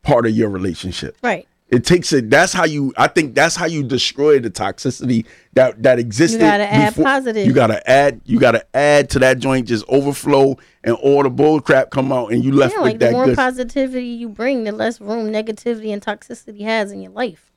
[0.03, 1.17] part of your relationship.
[1.23, 1.47] Right.
[1.71, 5.81] It takes it that's how you i think that's how you destroy the toxicity that
[5.81, 7.47] that existed You gotta add positive.
[7.47, 11.62] you gotta add you gotta add to that joint just overflow and all the bull
[11.62, 14.27] crap come out and you left Yeah, with like the that more good positivity you
[14.29, 17.51] bring, the less room negativity and toxicity has in your life.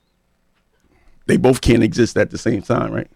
[1.25, 3.09] they both can't exist at the same time right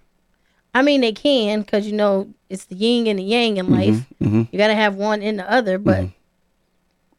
[0.72, 4.06] I mean, they can because you know it's the yin and the yang in life.
[4.22, 4.48] mhm.
[4.52, 6.10] You gotta have one in the other, but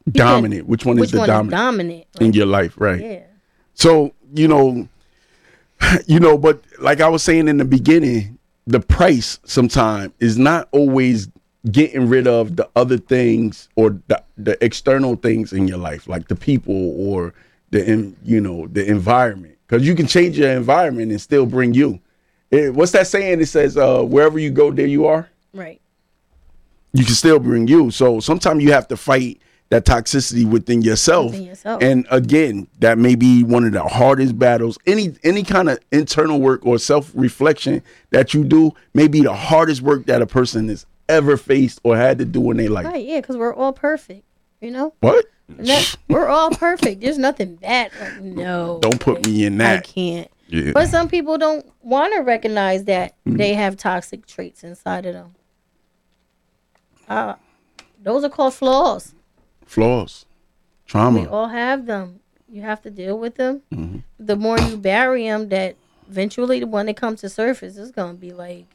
[0.09, 2.05] dominant which one which is the one dominant is dominant?
[2.21, 3.19] in your life right yeah,
[3.81, 4.87] So, you know,
[6.05, 10.69] you know, but like I was saying in the beginning, the price sometimes is not
[10.71, 11.29] always
[11.71, 16.27] getting rid of the other things or the, the external things in your life, like
[16.27, 17.33] the people or
[17.71, 21.99] the you know the environment, because you can change your environment and still bring you.
[22.51, 23.41] It- what's that saying?
[23.41, 25.81] It says, uh, "Wherever you go, there you are." right.
[26.93, 27.89] you can still bring you.
[27.89, 29.41] So sometimes you have to fight
[29.71, 31.31] that toxicity within yourself.
[31.31, 31.81] Within yourself.
[31.81, 34.77] And again, that may be one of the hardest battles.
[34.85, 37.81] Any any kind of internal work or self reflection
[38.11, 41.97] that you do may be the hardest work that a person has ever faced or
[41.97, 42.85] had to do in their life.
[42.85, 44.23] Right, yeah, because we're all perfect.
[44.61, 45.25] You know, What?
[45.57, 47.01] No- we're all perfect.
[47.01, 47.91] There's nothing bad.
[47.99, 49.79] Like, no, Don't put me in that.
[49.79, 50.31] I can't.
[50.47, 50.71] Yeah.
[50.73, 53.37] But some people don't want to recognize that Mm.
[53.37, 55.35] they have toxic traits inside of them.
[57.09, 57.33] Uh,
[58.01, 59.13] those are called flaws.
[59.71, 60.25] Flaws,
[60.85, 61.21] trauma.
[61.21, 62.19] We all have them.
[62.51, 63.61] You have to deal with them.
[63.73, 63.99] Mm-hmm.
[64.19, 65.77] The more you bury them, that
[66.09, 68.65] eventually, when it comes to surface, it's gonna be like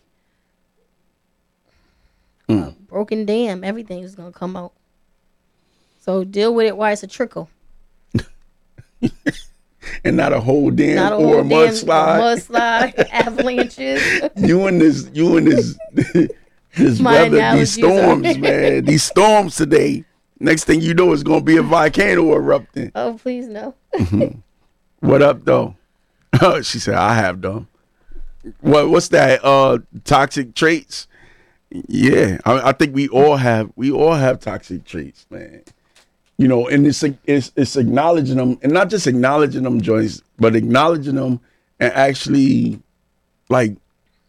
[2.49, 2.69] Mm.
[2.69, 3.63] a broken dam.
[3.63, 4.73] Everything is gonna come out.
[6.01, 7.51] So deal with it while it's a trickle,
[10.03, 12.21] And not a whole damn not a or whole a damn mudslide.
[12.97, 14.31] mudslide, avalanches.
[14.37, 15.77] you and this you and this
[16.75, 20.05] this My weather these storms man these storms today
[20.41, 23.75] next thing you know it's gonna be a volcano erupting oh, please no.
[25.01, 25.75] what up though
[26.63, 27.67] she said i have though."
[28.61, 31.07] what what's that uh toxic traits
[31.89, 35.63] yeah I, I think we all have we all have toxic traits man
[36.39, 40.55] you know and it's it's it's acknowledging them and not just acknowledging them joints but
[40.55, 41.41] acknowledging them
[41.81, 42.81] and actually
[43.49, 43.77] like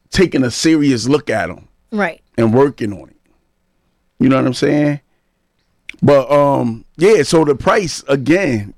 [0.09, 2.21] taking a serious look at them Right.
[2.37, 3.15] and working on it.
[4.19, 4.99] You know what I'm saying?
[6.02, 7.23] But um, yeah.
[7.23, 8.73] So the price again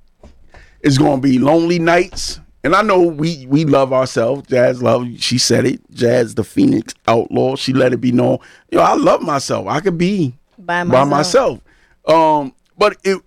[0.82, 4.48] is going to be lonely nights, and I know we we love ourselves.
[4.48, 5.06] Jazz love.
[5.18, 5.82] She said it.
[5.92, 7.56] Jazz, the Phoenix outlaw.
[7.56, 8.38] She let it be known.
[8.72, 9.68] You know, I love myself.
[9.68, 11.62] I could be By by myself.
[12.08, 12.42] myself.
[12.42, 13.22] Um, but it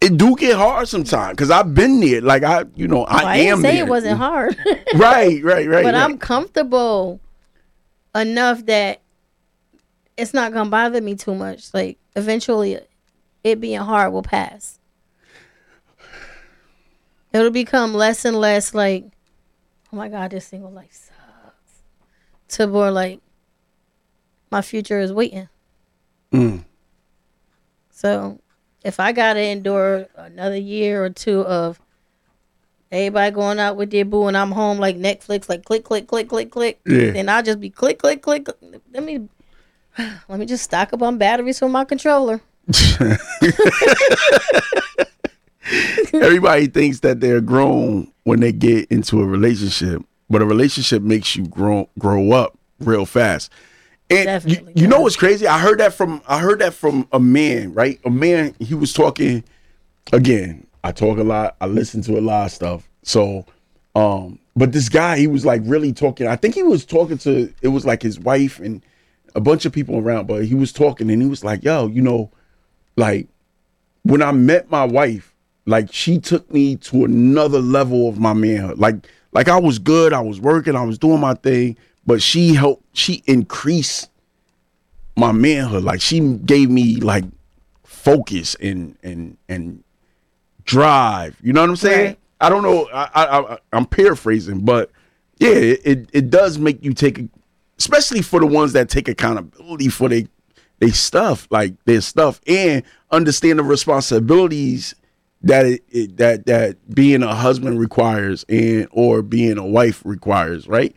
[0.00, 2.20] it do get hard sometimes because I've been there.
[2.20, 3.84] Like I, you know, I, Well, I am didn't say there.
[3.86, 4.56] it wasn't hard,
[4.94, 5.82] Right, right, right.
[5.82, 5.94] but right.
[5.94, 7.20] I'm comfortable
[8.14, 9.00] enough that
[10.16, 11.74] it's not gonna bother me too much.
[11.74, 12.78] Like eventually,
[13.44, 14.78] it being hard will pass.
[17.32, 19.04] It'll become less and less like,
[19.92, 21.82] oh my god, this single life sucks.
[22.56, 23.20] To more like,
[24.50, 25.48] my future is waiting.
[26.32, 26.64] Mm.
[27.90, 28.40] So,
[28.84, 31.80] if I gotta endure another year or two of
[32.90, 36.28] everybody going out with their boo and I'm home like Netflix, like click, click, click,
[36.28, 37.10] click, click, Yeah.
[37.10, 38.46] then I'll just be click, click, click.
[38.46, 38.56] click.
[38.92, 39.28] Let me
[40.28, 42.40] let me just stock up on batteries for my controller.
[46.12, 51.34] Everybody thinks that they're grown when they get into a relationship, but a relationship makes
[51.34, 53.50] you grow grow up real fast.
[54.10, 55.46] And you, Definitely you know what's crazy?
[55.46, 57.98] I heard that from I heard that from a man, right?
[58.04, 58.54] A man.
[58.58, 59.44] He was talking
[60.12, 60.66] again.
[60.84, 61.56] I talk a lot.
[61.60, 62.88] I listen to a lot of stuff.
[63.02, 63.46] So,
[63.94, 66.26] um, but this guy, he was like really talking.
[66.26, 67.52] I think he was talking to.
[67.62, 68.82] It was like his wife and
[69.34, 72.02] a bunch of people around, but he was talking and he was like, "Yo, you
[72.02, 72.30] know,
[72.98, 73.28] like."
[74.08, 75.34] when I met my wife,
[75.66, 78.78] like she took me to another level of my manhood.
[78.78, 82.54] Like like I was good, I was working, I was doing my thing, but she
[82.54, 84.10] helped she increased
[85.14, 85.84] my manhood.
[85.84, 87.24] Like she gave me like
[87.84, 89.84] focus and and and
[90.64, 91.36] drive.
[91.42, 92.06] You know what I'm saying?
[92.06, 92.18] Right.
[92.40, 92.88] I don't know.
[92.90, 94.90] I, I, I I'm paraphrasing, but
[95.38, 97.28] yeah, it, it does make you take,
[97.78, 100.28] especially for the ones that take accountability for they
[100.80, 104.94] they stuff like their stuff and understand the responsibilities
[105.42, 110.66] that it, it that that being a husband requires and or being a wife requires,
[110.68, 110.94] right?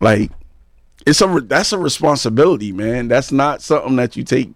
[0.00, 0.30] Like
[1.06, 3.08] it's a that's a responsibility, man.
[3.08, 4.50] That's not something that you take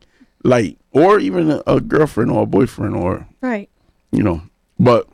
[0.44, 3.68] like or even a, a girlfriend or a boyfriend, or Right.
[4.12, 4.42] you know.
[4.78, 5.08] But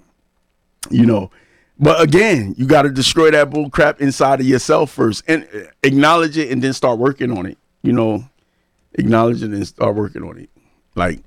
[0.90, 1.30] you know,
[1.78, 5.46] but again, you got to destroy that bull crap inside of yourself first, and
[5.82, 7.58] acknowledge it, and then start working on it.
[7.82, 8.24] You know,
[8.94, 10.50] acknowledge it and start working on it.
[10.94, 11.20] Like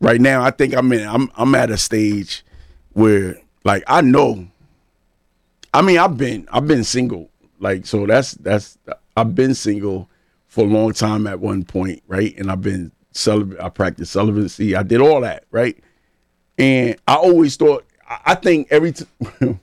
[0.00, 1.06] right now, I think I'm in.
[1.06, 2.44] I'm I'm at a stage
[2.92, 4.48] where like I know.
[5.72, 8.06] I mean, I've been I've been single, like so.
[8.06, 8.78] That's that's
[9.16, 10.08] I've been single
[10.46, 12.36] for a long time at one point, right?
[12.36, 13.60] And I've been celibate.
[13.60, 14.74] I practiced celibacy.
[14.74, 15.78] I did all that, right?
[16.58, 17.84] And I always thought.
[18.26, 18.92] I think every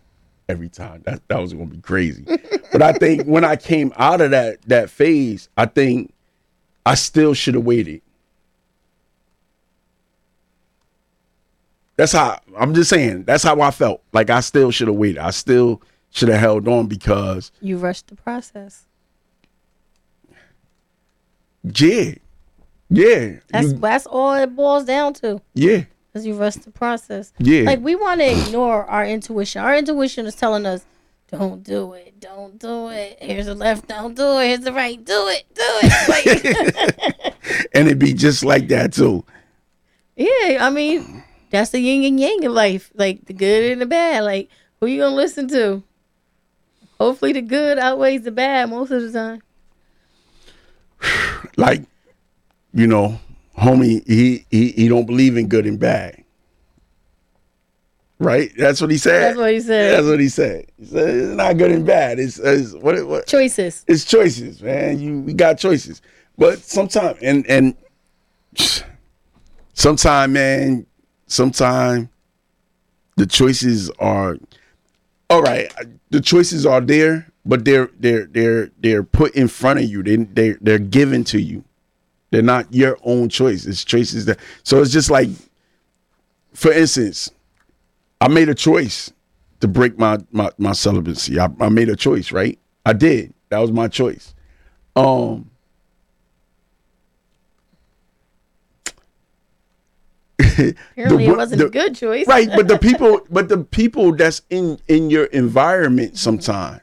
[0.49, 2.23] every time that that was gonna be crazy,
[2.71, 6.13] but I think when I came out of that that phase, I think
[6.87, 8.01] I still should have waited.
[11.97, 13.23] That's how I'm just saying.
[13.23, 14.01] That's how I felt.
[14.13, 15.17] Like I still should have waited.
[15.17, 18.85] I still should have held on because You rushed the process.
[21.63, 22.13] yeah,
[22.89, 25.41] yeah, That's you- that's all it boils down to.
[25.53, 27.33] yeah, Cause you rushed the process.
[27.39, 27.63] yeah.
[27.63, 29.61] Like we want to ignore our intuition.
[29.61, 30.85] Our intuition is telling us,
[31.31, 32.19] "Don't do it.
[32.19, 33.17] Don't do it.
[33.21, 33.87] Here's the left.
[33.87, 34.47] Don't do it.
[34.47, 35.03] Here's the right.
[35.03, 35.45] Do it.
[35.53, 35.93] Do it."
[37.57, 39.23] Like, and it be just like that too.
[40.15, 42.91] yeah, I mean, that's the yin and yang of life.
[42.95, 44.23] Like the good and the bad.
[44.23, 45.83] Like who you gonna listen to?
[46.99, 49.41] Hopefully, the good outweighs the bad most of the time.
[51.55, 51.83] Like,
[52.73, 53.19] you know,
[53.57, 56.16] homie, he he he don't believe in good and bad.
[58.19, 58.51] Right?
[58.57, 59.21] That's what he said.
[59.21, 59.95] That's what he said.
[59.97, 60.65] That's what he said.
[60.79, 62.17] He said it's not good and bad.
[62.19, 63.85] It's, it's what what Choices.
[63.87, 64.99] it's choices, man.
[64.99, 66.01] You we got choices.
[66.37, 67.75] But sometimes and and
[69.73, 70.87] sometime, man,
[71.27, 72.09] sometime
[73.17, 74.37] the choices are
[75.29, 75.71] all right.
[76.09, 80.01] The choices are there, but they're they're they're they're put in front of you.
[80.01, 81.63] They they they're given to you.
[82.31, 83.65] They're not your own choice.
[83.65, 84.39] It's choices that.
[84.63, 85.29] So it's just like,
[86.53, 87.31] for instance,
[88.19, 89.11] I made a choice
[89.59, 91.39] to break my my, my celibacy.
[91.39, 92.57] I, I made a choice, right?
[92.85, 93.33] I did.
[93.49, 94.33] That was my choice.
[94.95, 95.49] Um.
[100.39, 102.27] Apparently, the- it wasn't the- a good choice.
[102.27, 106.79] right but the people but the people that's in in your environment sometime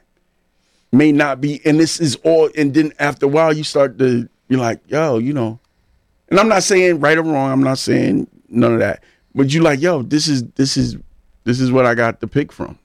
[0.91, 4.27] may not be and this is all and then after a while you start to
[4.47, 5.59] be like yo you know
[6.29, 9.61] and i'm not saying right or wrong i'm not saying none of that but you
[9.61, 10.95] like yo this is this is
[11.45, 12.77] this is what i got to pick from.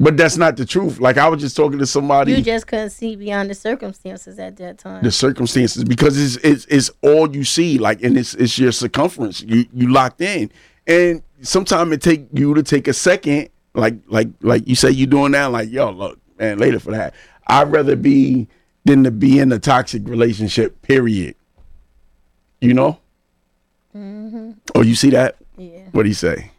[0.00, 1.00] But that's not the truth.
[1.00, 2.32] Like i was just talking to somebody.
[2.32, 5.02] You just couldn't see beyond the circumstances at that time.
[5.02, 7.78] the circumstances because it's, it's it's all you see.
[7.78, 9.42] Like and it's it's your circumference.
[9.42, 10.52] You you locked in.
[10.86, 15.06] And sometimes it take you to take a second like like like you say you
[15.06, 17.12] doing that like yo look man later for that.
[17.48, 18.46] I'd rather be
[18.84, 21.34] than to be in a toxic relationship period.
[22.60, 23.00] You know?
[23.96, 24.52] Mm-hmm.
[24.76, 25.36] Oh you see that?
[25.56, 25.88] Yeah.
[25.90, 26.52] what do you say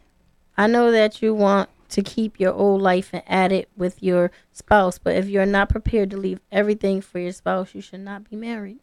[0.60, 4.30] I know that you want to keep your old life and add it with your
[4.52, 8.28] spouse, but if you're not prepared to leave everything for your spouse, you should not
[8.28, 8.78] be married.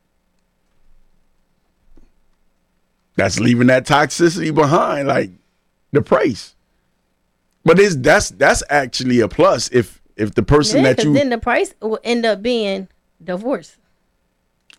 [3.16, 5.32] that's leaving that toxicity behind like
[5.92, 6.56] the price
[7.66, 11.30] but it's that's that's actually a plus if if the person Yeah, that you then
[11.30, 12.88] the price will end up being
[13.24, 13.78] divorce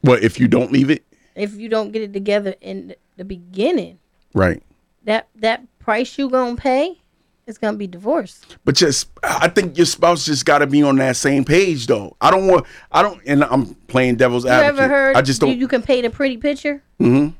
[0.04, 3.98] well if you don't leave it if you don't get it together in the beginning.
[4.34, 4.62] right
[5.08, 7.00] That that price you gonna pay
[7.46, 8.42] is gonna be divorce.
[8.66, 12.14] but just i think your spouse just got to be on that same page though
[12.20, 15.16] i don't want i don't and i'm playing devil's You advocate ever heard?
[15.16, 17.34] i just don't you can paint a pretty picture, Mm-hmm.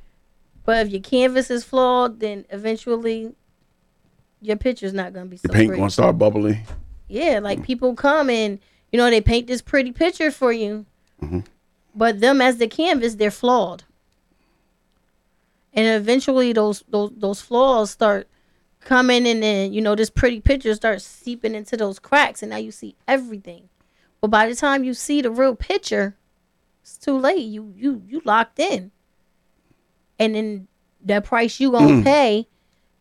[0.65, 3.35] but if your canvas is flawed, then eventually
[4.41, 5.79] your picture's not gonna be so the paint pretty.
[5.81, 6.61] gonna start bubbling
[7.09, 8.59] Yeah, like people come and
[8.91, 10.87] you know they paint this pretty picture for you,
[11.23, 11.41] Mm-hmm.
[11.95, 13.85] but them as the canvas, they're flawed,
[15.79, 18.27] and eventually those those those flaws start
[18.81, 22.57] coming, and then you know this pretty picture starts seeping into those cracks, and now
[22.57, 23.69] you see everything.
[24.21, 26.17] But by the time you see the real picture,
[26.83, 27.47] it's too late.
[27.47, 28.91] You you you locked in,
[30.19, 30.69] and then
[31.05, 31.79] the price you Mm.
[31.79, 32.49] gonna pay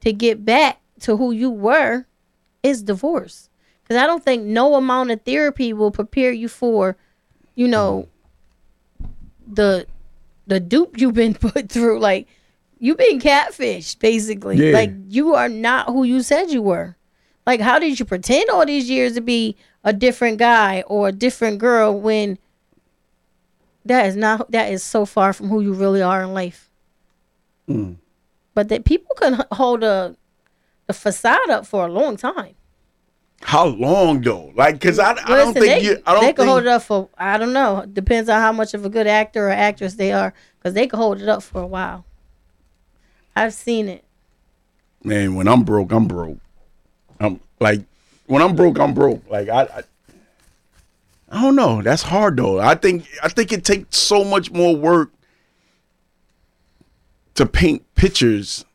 [0.01, 2.05] to get back to who you were
[2.61, 3.49] is divorce.
[3.84, 6.97] Because I don't think no amount of therapy will prepare you for,
[7.55, 8.07] you know,
[9.47, 9.88] the
[10.45, 11.99] the dupe you've been put through.
[11.99, 12.28] Like
[12.80, 14.57] you've been catfished, basically.
[14.57, 14.73] Yeah.
[14.73, 16.95] Like you are not who you said you were.
[17.45, 21.11] Like how did you pretend all these years to be a different guy or a
[21.11, 22.38] different girl when
[23.86, 26.69] that is not that is so far from who you really are in life.
[27.69, 27.97] Mm.
[28.53, 30.15] But that people can hold a
[30.89, 32.55] a facade up for a long time.
[33.41, 34.51] How long though?
[34.55, 36.01] Like, cause I, I don't think they, you.
[36.05, 36.38] I don't they think.
[36.38, 37.86] can hold it up for I don't know.
[37.91, 40.99] Depends on how much of a good actor or actress they are, because they can
[40.99, 42.05] hold it up for a while.
[43.38, 44.03] I've seen it.
[45.03, 46.39] man, when I'm broke, I'm broke.
[47.19, 47.81] I'm like,
[48.25, 49.29] when I'm broke, I'm broke.
[49.29, 49.83] Like I, I,
[51.29, 51.83] I don't know.
[51.83, 52.59] That's hard though.
[52.59, 55.11] I think I think it takes so much more work
[57.35, 58.65] to paint pictures,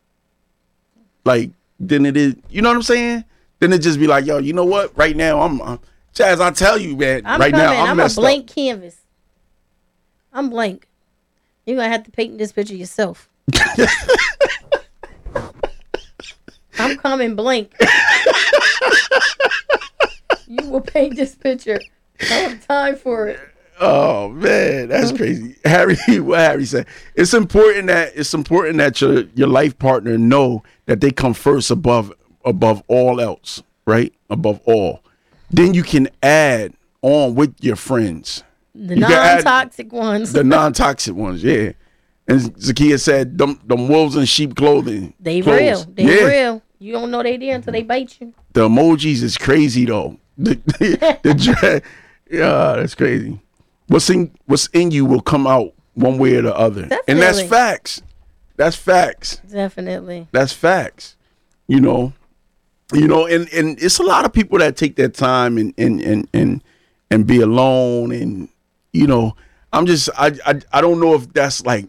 [1.25, 1.51] like
[1.81, 2.37] than it is.
[2.49, 3.25] You know what I'm saying?
[3.59, 4.97] Then it just be like, yo, you know what?
[4.97, 5.81] Right now, I'm, I'm
[6.15, 6.41] Chaz.
[6.41, 7.23] I tell you, man.
[7.25, 7.67] I'm right coming.
[7.67, 8.55] now, I'm, I'm, a blank up.
[8.55, 8.97] canvas.
[10.33, 10.87] I'm blank.
[11.67, 13.29] You're gonna have to paint this picture yourself.
[16.83, 17.73] I'm coming blank.
[20.47, 21.81] you will paint this picture.
[22.21, 23.41] I have time for it.
[23.81, 25.57] Oh man, that's crazy.
[25.65, 26.87] Harry, what Harry said.
[27.15, 31.71] It's important that it's important that your your life partner know that they come first
[31.71, 32.13] above
[32.45, 34.13] above all else, right?
[34.31, 35.03] Above all.
[35.51, 38.45] Then you can add on with your friends.
[38.75, 40.33] The You non-toxic ones.
[40.33, 41.73] The non-toxic ones, yeah.
[42.29, 45.15] And Zakia said them them wolves in sheep clothing.
[45.19, 45.61] they clothes.
[45.61, 45.85] real.
[45.93, 46.25] They yeah.
[46.27, 46.63] real.
[46.83, 48.35] You don't know they there until they bite you.
[48.55, 50.19] The emojis is crazy though.
[50.39, 50.55] The,
[51.23, 51.83] the, dra-
[52.29, 53.39] yeah, that's crazy.
[53.87, 57.43] What's in what's in you will come out one way or the other, and that's
[57.43, 58.03] facts.
[58.57, 59.41] That's facts.
[59.49, 60.27] Definitely.
[60.33, 61.17] That's facts.
[61.69, 62.15] You know,
[62.93, 66.01] you know, and and it's a lot of people that take their time and and
[66.01, 66.65] and and
[67.11, 68.49] and be alone, and
[68.93, 69.37] you know,
[69.73, 71.87] I'm just I I, I don't know if that's like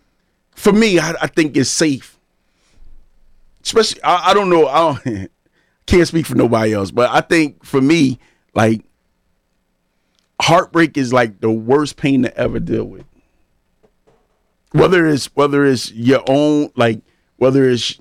[0.56, 1.00] for me.
[1.00, 2.13] I, I think it's safe,
[3.64, 5.32] especially I, I don't know I don't,
[5.86, 8.20] can't speak for nobody else, but I think for me,
[8.54, 8.84] like
[10.42, 13.06] heartbreak is like the worst pain to ever deal with.
[14.72, 17.02] Whether it's whether it's your own like
[17.38, 18.00] whether it's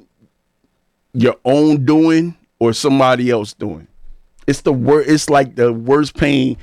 [1.12, 3.86] your own doing or somebody else doing.
[4.46, 6.56] It's the worst it's like the worst pain.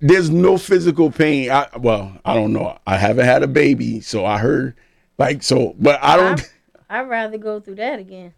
[0.00, 1.50] There's no physical pain.
[1.50, 2.78] I, well i don't know.
[2.86, 4.74] I haven't had a baby so i heard
[5.18, 6.53] like so but i don't
[7.00, 8.32] I'd rather go through that again.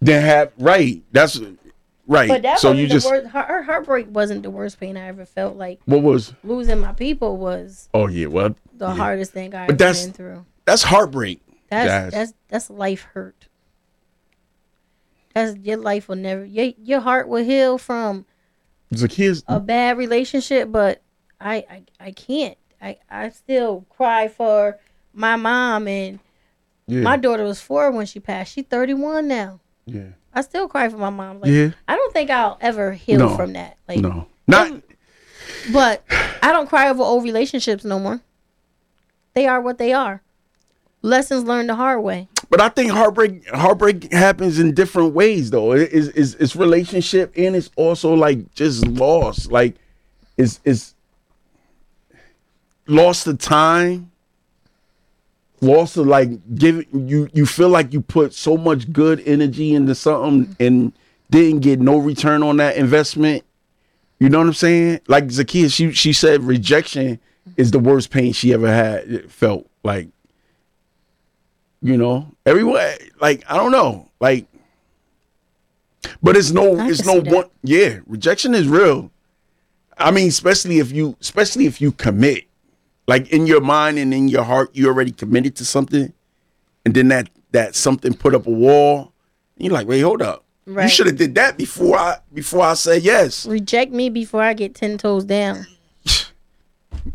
[0.00, 1.40] then have right that's
[2.06, 3.28] right But that so you the just worst.
[3.28, 5.56] Her, heartbreak wasn't the worst pain I ever felt.
[5.56, 9.72] Like what was losing my people was oh yeah well the hardest thing I But
[9.72, 10.46] ever that's- been through.
[10.64, 11.40] that's heartbreak
[11.70, 13.48] That's that's that's life hurt.
[15.34, 18.24] That's your life will never your your heart will heal from
[18.94, 21.02] Zacchaeus, a bad relationship, but
[21.40, 22.56] I I, I can't.
[22.80, 24.78] I, I still cry for
[25.12, 26.20] my mom and
[26.86, 28.52] yeah, my daughter was four when she passed.
[28.52, 29.60] She's thirty one now.
[29.86, 31.40] yeah, I still cry for my mom.
[31.40, 33.36] Like yeah, I don't think I'll ever heal No.
[33.36, 33.76] from that.
[33.88, 34.72] Like no, not
[35.72, 36.04] But
[36.42, 38.20] I don't cry over old relationships no more.
[39.34, 40.22] They are what they are.
[41.02, 42.28] Lessons learned the hard way.
[42.48, 45.72] But I think heartbreak heartbreak happens in different ways though.
[45.72, 49.46] It is it's, it's relationship and it's also like just loss.
[49.48, 49.74] Like
[50.36, 50.94] it's it's
[52.86, 54.10] lost the time.
[55.60, 59.94] Lost of like giving you you feel like you put so much good energy into
[59.94, 60.92] something and
[61.30, 63.42] didn't get no return on that investment.
[64.18, 65.00] You know what I'm saying?
[65.08, 67.18] Like Zakia, she she said rejection
[67.56, 69.66] is the worst pain she ever had felt.
[69.82, 70.08] Like
[71.82, 72.82] you know everyone
[73.20, 74.46] like i don't know like
[76.22, 79.10] but it's no it's no one yeah rejection is real
[79.98, 82.44] i mean especially if you especially if you commit
[83.06, 86.12] like in your mind and in your heart you already committed to something
[86.84, 89.12] and then that that something put up a wall
[89.56, 92.74] and you're like wait hold up you should have did that before i before i
[92.74, 95.66] said yes Reject me before I get ten toes down.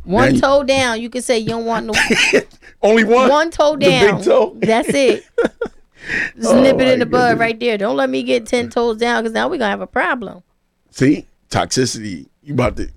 [0.04, 1.02] One you- toe down.
[1.02, 1.94] You can say you don't want no
[2.82, 4.22] only one one toe The big down.
[4.24, 4.56] toe?
[4.60, 5.26] That's it.
[5.38, 7.78] Just Oh, nip it in the bud right there.
[7.78, 10.44] Don't let me get ten toes down because now we're gonna have a problem.
[10.92, 12.88] see toxicity you about to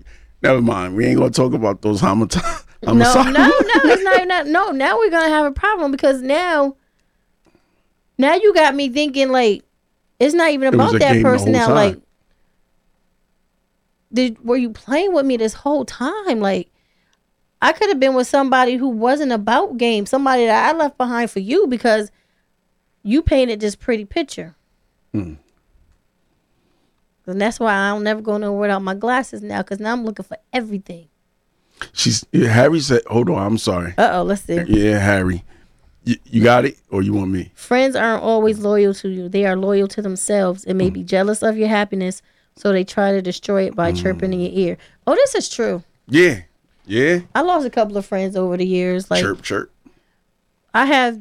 [0.40, 2.44] never mind we ain't gonna talk about those homicide
[2.86, 3.50] No, no, no,
[3.84, 4.46] it's not that.
[4.46, 6.76] No, now we're gonna have a problem because now,
[8.18, 9.64] now you got me thinking like
[10.18, 11.66] it's not even about that person now.
[11.66, 11.74] time.
[11.74, 11.98] Like,
[14.12, 16.40] did were you playing with me this whole time?
[16.40, 16.70] Like,
[17.60, 21.30] I could have been with somebody who wasn't about game, somebody that I left behind
[21.30, 22.10] for you because
[23.02, 24.54] you painted this pretty picture.
[25.12, 25.34] Hmm.
[27.26, 30.04] And that's why I don't never go nowhere without my glasses now, because now I'm
[30.04, 31.08] looking for everything.
[31.92, 34.60] She's Harry said, "Hold on, I'm sorry." Uh oh, let's see.
[34.66, 35.44] Yeah, Harry,
[36.04, 37.50] you, you got it, or you want me?
[37.54, 39.28] Friends aren't always loyal to you.
[39.28, 40.94] They are loyal to themselves and may Hmm.
[40.94, 42.22] be jealous of your happiness,
[42.56, 44.76] so they try to destroy it by chirping in your ear.
[45.06, 45.82] Oh, this is true.
[46.08, 46.40] Yeah,
[46.86, 47.20] yeah.
[47.34, 49.10] I lost a couple of friends over the years.
[49.10, 49.70] Like chirp, chirp.
[50.72, 51.20] I have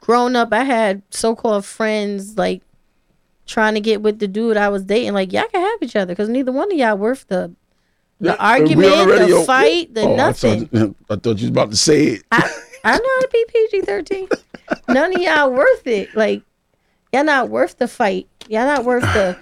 [0.00, 2.62] grown up, I had so called friends like
[3.46, 5.12] trying to get with the dude I was dating.
[5.14, 7.52] Like y'all can have each other because neither one of y'all worth the
[8.20, 8.90] Yeah, argument,
[9.28, 10.66] the fight, the Oh, I nothing.
[10.66, 12.22] thought, I thought you was about to say it.
[12.32, 12.38] I,
[12.84, 14.28] I know how to be PG thirteen.
[14.88, 16.14] None of y'all worth it.
[16.16, 16.42] Like
[17.12, 18.26] y'all not worth the fight.
[18.48, 19.38] Y'all not worth the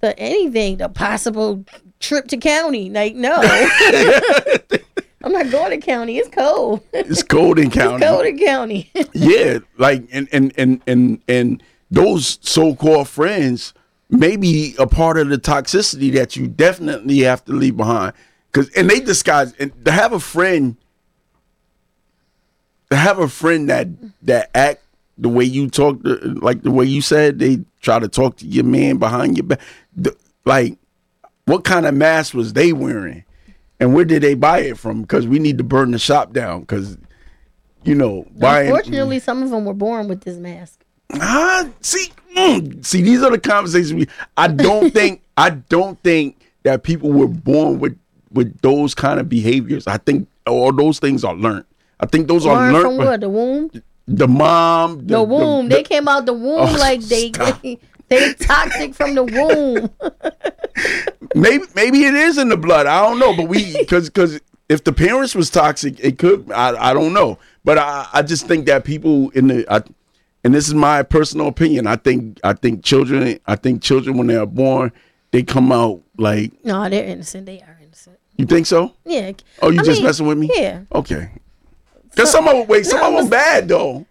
[0.00, 0.78] the anything.
[0.78, 1.64] The possible
[2.00, 2.88] trip to county.
[2.90, 3.34] Like no,
[5.22, 6.18] I'm not going to county.
[6.18, 6.80] It's cold.
[6.92, 8.04] It's cold in It's county.
[8.04, 8.90] cold in county.
[9.12, 13.72] yeah, like and and and and and those so-called friends
[14.14, 18.12] may be a part of the toxicity that you definitely have to leave behind.
[18.52, 20.76] Cause and they disguise and to have a friend
[22.90, 23.88] to have a friend that
[24.22, 24.80] that act
[25.18, 28.64] the way you talk like the way you said they try to talk to your
[28.64, 29.60] man behind your back
[29.96, 30.76] the- like
[31.46, 33.24] what kind of mask was they wearing
[33.80, 36.60] and where did they buy it from because we need to burn the shop down
[36.60, 36.96] because
[37.82, 40.84] you know buying Unfortunately, some of them were born with this mask.
[41.20, 42.06] Ah, see,
[42.36, 44.06] mm, see, these are the conversations we.
[44.36, 45.22] I don't think.
[45.36, 47.98] I don't think that people were born with
[48.32, 49.86] with those kind of behaviors.
[49.86, 51.64] I think all those things are learned.
[52.00, 53.08] I think those are Born from learned.
[53.08, 53.20] what?
[53.20, 53.70] The womb.
[54.06, 55.68] The mom, The, womb.
[55.68, 59.88] the- they came out the womb Oh, like they, they they toxic from the womb.
[61.34, 62.86] maybe maybe it is in the blood.
[62.86, 66.50] I don't know, but we because because if the parents was toxic, it could.
[66.52, 69.82] I I don't know, but I I just think that people in the I,
[70.44, 71.86] and this is my personal opinion.
[71.86, 73.38] I think I think children.
[73.46, 74.92] I think children when they are born,
[75.30, 77.46] they come out like no, they're innocent.
[77.46, 78.18] They are innocent.
[78.36, 78.92] you think so.
[79.04, 79.32] Yeah.
[79.62, 80.50] Oh, you I just mean, messing with me?
[80.54, 80.82] Yeah.
[80.94, 81.30] Okay.
[82.16, 84.06] Cause some of them wait, some No, of them bad though.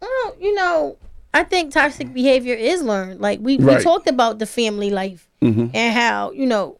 [0.00, 0.96] Well, you know,
[1.34, 3.20] I think toxic behavior is learned.
[3.20, 5.70] Like we, we talked about the family life Mhm.
[5.74, 6.78] and how, you know,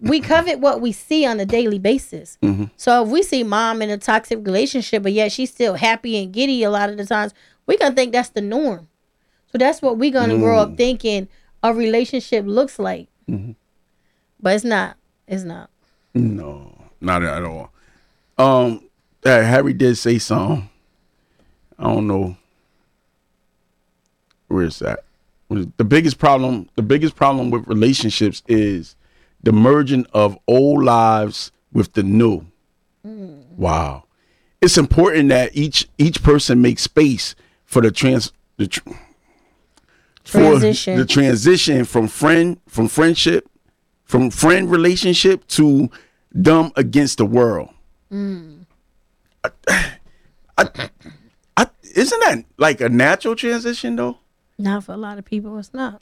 [0.00, 2.36] we covet what we see on a daily basis.
[2.42, 2.70] Mhm.
[2.76, 6.32] So if we see mom in a toxic relationship, but yet she's still happy and
[6.32, 7.32] giddy a lot of the times,
[7.66, 8.88] we gonna think that's the norm.
[9.52, 10.72] So that's what we're gonna grow Mm.
[10.72, 11.28] up thinking
[11.62, 13.08] a relationship looks like.
[13.28, 13.52] Mm-hmm.
[14.40, 14.96] But it's not.
[15.26, 15.70] It's not.
[16.14, 17.72] No, not at all.
[18.38, 18.82] Um,
[19.24, 20.68] uh, Harry did say something.
[21.78, 22.36] I don't know.
[24.48, 25.00] Where is that?
[25.48, 28.96] The biggest problem, the biggest problem with relationships is
[29.42, 32.46] the merging of old lives with the new.
[33.56, 34.04] Wow,
[34.60, 37.36] it's important that each each person makes space
[37.66, 38.88] for the trans the tr-
[40.24, 40.98] Transition.
[40.98, 43.48] the transition from friend from friendship
[44.04, 45.90] from friend relationship to
[46.40, 47.68] dumb against the world.
[48.10, 48.66] Mm.
[49.44, 49.50] I,
[50.58, 50.90] I,
[51.56, 54.18] I, isn't that like a natural transition though?
[54.58, 55.58] Not for a lot of people.
[55.58, 56.00] It's not.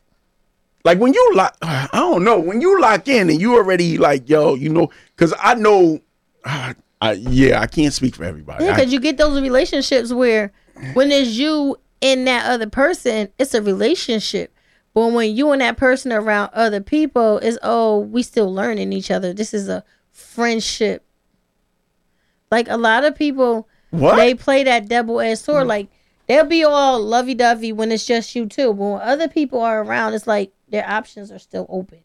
[0.84, 4.28] Like when you lock, I don't know, when you lock in and you already like,
[4.28, 6.00] yo, you know, because I know,
[6.44, 8.64] I, yeah, I can't speak for everybody.
[8.64, 10.52] Yeah, because you get those relationships where
[10.94, 14.54] when it's you and that other person, it's a relationship.
[14.92, 18.92] But when you and that person are around other people, it's oh, we still learning
[18.92, 19.32] each other.
[19.32, 21.04] This is a friendship.
[22.50, 24.16] Like a lot of people, what?
[24.16, 25.64] they play that double edged sword.
[25.64, 25.68] Mm.
[25.68, 25.88] Like
[26.28, 28.72] they'll be all lovey dovey when it's just you two.
[28.72, 32.00] But when other people are around, it's like their options are still open.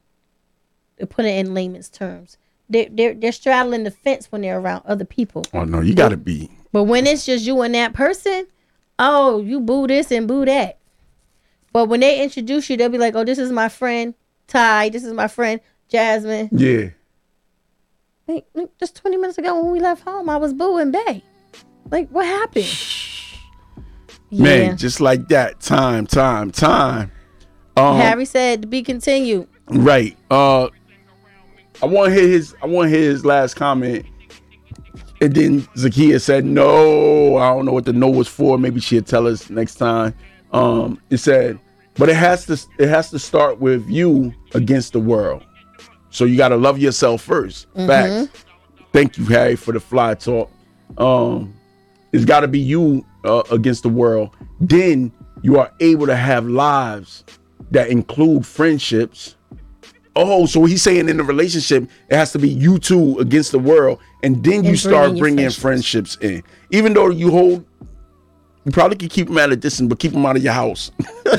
[0.98, 4.82] To put it in layman's terms, they they're, they're straddling the fence when they're around
[4.86, 5.46] other people.
[5.54, 6.50] oh no, you got to be.
[6.72, 8.48] But when it's just you and that person,
[9.00, 10.78] oh, you boo this and boo that.
[11.74, 14.14] But when they introduce you, they'll be like, oh, this is my friend
[14.48, 14.90] Ty.
[14.90, 16.50] This is my friend Jasmine.
[16.52, 16.90] Yeah.
[18.28, 18.46] Like,
[18.80, 21.24] just 20 minutes ago when we left home, I was booing Bay.
[21.90, 22.68] Like, what happened?
[24.32, 24.76] Man, Yeah.
[24.76, 25.60] just like that.
[25.60, 27.12] Time, time, time.
[27.76, 29.48] Um, Harry said to be continued.
[29.70, 30.16] Right.
[30.30, 30.68] Uh
[31.82, 34.06] I want to hear his I want to hear his last comment.
[35.22, 38.58] And then Zakia said, "No, I don't know what the no was for.
[38.58, 40.14] Maybe she'll tell us next time."
[40.52, 41.60] Um it said,
[41.96, 45.44] "But it has to it has to start with you against the world.
[46.10, 48.46] So you got to love yourself 1st Facts.
[48.94, 50.50] Thank you, Harry, for the fly talk.
[50.98, 51.54] Um
[52.12, 54.36] it's got to be you uh, against the world.
[54.60, 55.12] Then
[55.44, 57.24] you are able to have lives
[57.72, 59.36] that include friendships.
[60.16, 63.60] Oh, so he's saying in the relationship, it has to be you two against the
[63.60, 66.18] world, and then you And start bringing bringing friendships.
[66.22, 66.44] in.
[66.72, 67.66] Even though you hold,
[68.66, 70.92] you probably could keep them at a distance, but keep them out of your house.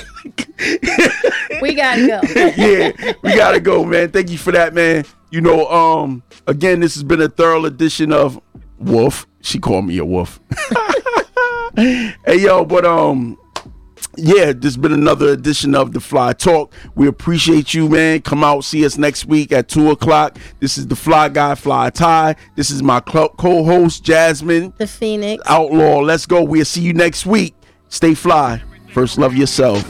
[1.62, 2.20] we gotta go.
[2.57, 4.11] yeah, we gotta go, man.
[4.11, 5.05] Thank you for that, man.
[5.31, 8.41] You know, um, again, this has been a thorough edition of
[8.78, 9.26] Wolf.
[9.43, 10.41] She called me a wolf.
[11.76, 13.39] hey yo, but um,
[14.23, 16.73] yeah, this has been another edition of the Fly Talk.
[16.95, 18.23] We appreciate you, man.
[18.23, 20.39] Come out, see us next week at two o'clock.
[20.61, 22.37] This is the Fly Guy, Fly Tie.
[22.57, 26.01] This is my co-host Jasmine, the Phoenix Outlaw.
[26.01, 26.43] Let's go.
[26.43, 27.55] We'll see you next week.
[27.89, 28.62] Stay fly.
[28.93, 29.85] First, love yourself.